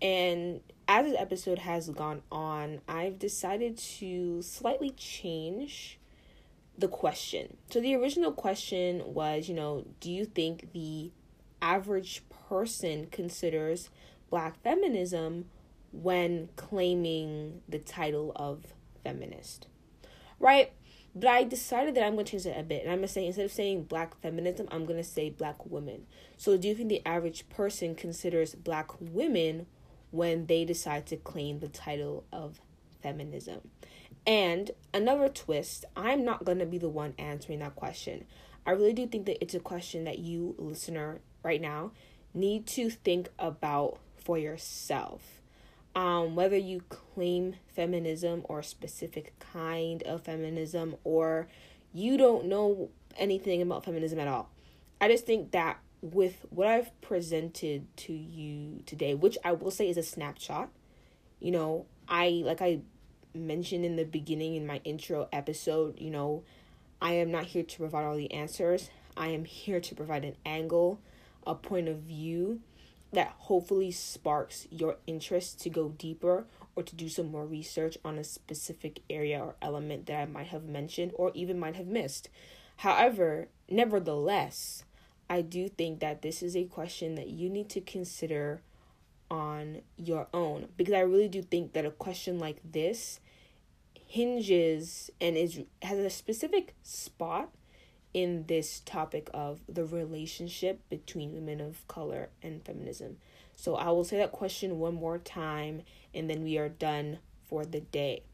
And 0.00 0.60
as 0.86 1.06
this 1.06 1.20
episode 1.20 1.58
has 1.58 1.88
gone 1.90 2.22
on, 2.30 2.80
I've 2.88 3.18
decided 3.18 3.76
to 3.78 4.42
slightly 4.42 4.90
change 4.90 5.98
the 6.78 6.88
question. 6.88 7.56
So 7.70 7.80
the 7.80 7.94
original 7.96 8.32
question 8.32 9.02
was, 9.06 9.48
you 9.48 9.54
know, 9.54 9.84
do 10.00 10.10
you 10.10 10.24
think 10.24 10.72
the 10.72 11.10
average 11.60 12.22
person 12.48 13.06
considers 13.10 13.90
black 14.30 14.60
feminism 14.62 15.46
when 15.92 16.48
claiming 16.56 17.60
the 17.68 17.78
title 17.78 18.32
of 18.34 18.74
feminist. 19.04 19.68
Right? 20.40 20.72
But 21.14 21.28
I 21.28 21.44
decided 21.44 21.94
that 21.94 22.04
I'm 22.04 22.14
going 22.14 22.24
to 22.24 22.32
change 22.32 22.46
it 22.46 22.58
a 22.58 22.62
bit. 22.62 22.82
And 22.82 22.90
I'm 22.90 22.98
going 22.98 23.08
to 23.08 23.12
say, 23.12 23.26
instead 23.26 23.44
of 23.44 23.52
saying 23.52 23.84
black 23.84 24.18
feminism, 24.20 24.66
I'm 24.70 24.86
going 24.86 24.96
to 24.96 25.04
say 25.04 25.28
black 25.28 25.66
women. 25.66 26.06
So, 26.36 26.56
do 26.56 26.68
you 26.68 26.74
think 26.74 26.88
the 26.88 27.04
average 27.06 27.48
person 27.50 27.94
considers 27.94 28.54
black 28.54 28.90
women 28.98 29.66
when 30.10 30.46
they 30.46 30.64
decide 30.64 31.06
to 31.06 31.16
claim 31.16 31.60
the 31.60 31.68
title 31.68 32.24
of 32.32 32.60
feminism? 33.02 33.60
And 34.26 34.70
another 34.94 35.28
twist, 35.28 35.84
I'm 35.96 36.24
not 36.24 36.44
going 36.44 36.60
to 36.60 36.66
be 36.66 36.78
the 36.78 36.88
one 36.88 37.14
answering 37.18 37.58
that 37.58 37.74
question. 37.74 38.24
I 38.64 38.70
really 38.70 38.92
do 38.92 39.06
think 39.06 39.26
that 39.26 39.42
it's 39.42 39.54
a 39.54 39.60
question 39.60 40.04
that 40.04 40.20
you, 40.20 40.54
listener, 40.58 41.20
right 41.42 41.60
now, 41.60 41.90
need 42.32 42.66
to 42.68 42.88
think 42.88 43.28
about 43.38 43.98
for 44.16 44.38
yourself. 44.38 45.41
Um, 45.94 46.34
whether 46.36 46.56
you 46.56 46.82
claim 46.88 47.56
feminism 47.74 48.42
or 48.44 48.60
a 48.60 48.64
specific 48.64 49.38
kind 49.38 50.02
of 50.04 50.22
feminism, 50.22 50.96
or 51.04 51.48
you 51.92 52.16
don't 52.16 52.46
know 52.46 52.88
anything 53.16 53.60
about 53.60 53.84
feminism 53.84 54.18
at 54.18 54.28
all. 54.28 54.48
I 55.00 55.08
just 55.08 55.26
think 55.26 55.50
that 55.50 55.78
with 56.00 56.44
what 56.50 56.66
I've 56.66 57.00
presented 57.00 57.86
to 57.98 58.12
you 58.12 58.82
today, 58.86 59.14
which 59.14 59.38
I 59.44 59.52
will 59.52 59.70
say 59.70 59.88
is 59.88 59.96
a 59.96 60.02
snapshot, 60.02 60.70
you 61.40 61.50
know, 61.50 61.86
I 62.08 62.42
like 62.44 62.62
I 62.62 62.80
mentioned 63.34 63.84
in 63.84 63.96
the 63.96 64.04
beginning 64.04 64.56
in 64.56 64.66
my 64.66 64.80
intro 64.84 65.28
episode, 65.32 66.00
you 66.00 66.10
know, 66.10 66.42
I 67.00 67.14
am 67.14 67.30
not 67.30 67.46
here 67.46 67.62
to 67.62 67.78
provide 67.78 68.04
all 68.04 68.16
the 68.16 68.32
answers. 68.32 68.90
I 69.16 69.28
am 69.28 69.44
here 69.44 69.80
to 69.80 69.94
provide 69.94 70.24
an 70.24 70.36
angle, 70.44 71.00
a 71.46 71.54
point 71.54 71.88
of 71.88 71.98
view 71.98 72.60
that 73.12 73.34
hopefully 73.38 73.90
sparks 73.90 74.66
your 74.70 74.96
interest 75.06 75.60
to 75.60 75.70
go 75.70 75.90
deeper 75.90 76.46
or 76.74 76.82
to 76.82 76.96
do 76.96 77.08
some 77.08 77.30
more 77.30 77.46
research 77.46 77.98
on 78.04 78.18
a 78.18 78.24
specific 78.24 79.00
area 79.10 79.38
or 79.38 79.54
element 79.60 80.06
that 80.06 80.20
I 80.20 80.26
might 80.26 80.46
have 80.48 80.64
mentioned 80.64 81.12
or 81.14 81.30
even 81.34 81.58
might 81.58 81.76
have 81.76 81.86
missed. 81.86 82.28
However, 82.76 83.48
nevertheless, 83.68 84.84
I 85.28 85.42
do 85.42 85.68
think 85.68 86.00
that 86.00 86.22
this 86.22 86.42
is 86.42 86.56
a 86.56 86.64
question 86.64 87.14
that 87.16 87.28
you 87.28 87.50
need 87.50 87.68
to 87.70 87.80
consider 87.80 88.62
on 89.30 89.80
your 89.96 90.28
own 90.34 90.68
because 90.76 90.92
I 90.92 91.00
really 91.00 91.28
do 91.28 91.42
think 91.42 91.72
that 91.72 91.86
a 91.86 91.90
question 91.90 92.38
like 92.38 92.60
this 92.64 93.18
hinges 93.94 95.10
and 95.22 95.38
is 95.38 95.62
has 95.80 95.98
a 95.98 96.10
specific 96.10 96.74
spot 96.82 97.48
in 98.14 98.44
this 98.46 98.80
topic 98.80 99.30
of 99.32 99.60
the 99.68 99.84
relationship 99.84 100.80
between 100.88 101.34
women 101.34 101.60
of 101.60 101.86
color 101.88 102.28
and 102.42 102.64
feminism. 102.64 103.16
So 103.56 103.76
I 103.76 103.90
will 103.90 104.04
say 104.04 104.18
that 104.18 104.32
question 104.32 104.78
one 104.78 104.94
more 104.94 105.18
time 105.18 105.82
and 106.14 106.28
then 106.28 106.42
we 106.42 106.58
are 106.58 106.68
done 106.68 107.18
for 107.44 107.64
the 107.64 107.80
day. 107.80 108.24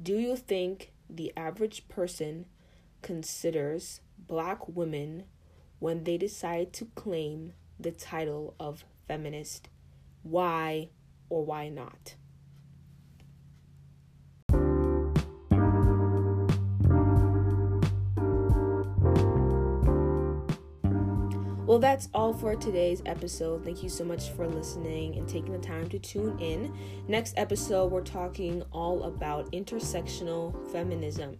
Do 0.00 0.18
you 0.18 0.36
think 0.36 0.92
the 1.08 1.32
average 1.36 1.88
person 1.88 2.46
considers 3.02 4.00
black 4.18 4.66
women 4.68 5.24
when 5.78 6.04
they 6.04 6.16
decide 6.16 6.72
to 6.74 6.86
claim 6.94 7.52
the 7.78 7.92
title 7.92 8.54
of 8.58 8.84
feminist? 9.06 9.68
Why 10.22 10.88
or 11.28 11.44
why 11.44 11.68
not? 11.68 12.16
Well, 21.76 21.82
that's 21.82 22.08
all 22.14 22.32
for 22.32 22.56
today's 22.56 23.02
episode. 23.04 23.62
Thank 23.62 23.82
you 23.82 23.90
so 23.90 24.02
much 24.02 24.30
for 24.30 24.48
listening 24.48 25.18
and 25.18 25.28
taking 25.28 25.52
the 25.52 25.58
time 25.58 25.90
to 25.90 25.98
tune 25.98 26.38
in. 26.38 26.74
Next 27.06 27.34
episode, 27.36 27.92
we're 27.92 28.00
talking 28.00 28.62
all 28.72 29.02
about 29.02 29.52
intersectional 29.52 30.56
feminism. 30.72 31.36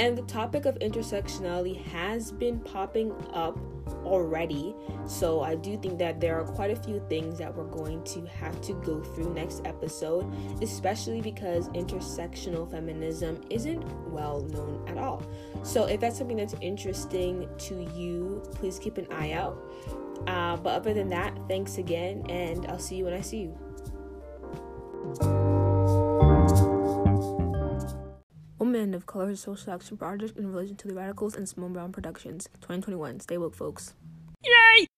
And 0.00 0.16
the 0.16 0.22
topic 0.22 0.64
of 0.64 0.78
intersectionality 0.78 1.84
has 1.88 2.32
been 2.32 2.58
popping 2.60 3.12
up 3.34 3.58
already. 4.02 4.74
So 5.06 5.42
I 5.42 5.56
do 5.56 5.76
think 5.76 5.98
that 5.98 6.22
there 6.22 6.40
are 6.40 6.44
quite 6.44 6.70
a 6.70 6.76
few 6.76 7.04
things 7.10 7.36
that 7.36 7.54
we're 7.54 7.64
going 7.64 8.02
to 8.04 8.24
have 8.24 8.58
to 8.62 8.72
go 8.72 9.02
through 9.02 9.34
next 9.34 9.60
episode, 9.66 10.24
especially 10.62 11.20
because 11.20 11.68
intersectional 11.70 12.70
feminism 12.70 13.42
isn't 13.50 13.84
well 14.10 14.40
known 14.40 14.82
at 14.88 14.96
all. 14.96 15.22
So 15.62 15.84
if 15.84 16.00
that's 16.00 16.16
something 16.16 16.38
that's 16.38 16.54
interesting 16.62 17.46
to 17.58 17.82
you, 17.94 18.42
please 18.54 18.78
keep 18.78 18.96
an 18.96 19.06
eye 19.10 19.32
out. 19.32 19.62
Uh, 20.26 20.56
but 20.56 20.70
other 20.70 20.94
than 20.94 21.10
that, 21.10 21.36
thanks 21.46 21.76
again, 21.76 22.24
and 22.30 22.66
I'll 22.68 22.78
see 22.78 22.96
you 22.96 23.04
when 23.04 23.12
I 23.12 23.20
see 23.20 23.42
you. 23.42 25.39
End 28.80 28.94
of 28.94 29.04
Color 29.04 29.36
Social 29.36 29.74
Action 29.74 29.98
Project 29.98 30.38
in 30.38 30.50
relation 30.50 30.74
to 30.76 30.88
the 30.88 30.94
Radicals 30.94 31.34
and 31.36 31.46
Small 31.46 31.68
Brown 31.68 31.92
Productions, 31.92 32.48
2021. 32.62 33.20
Stay 33.20 33.36
woke, 33.36 33.54
folks. 33.54 33.92
Yay! 34.42 34.89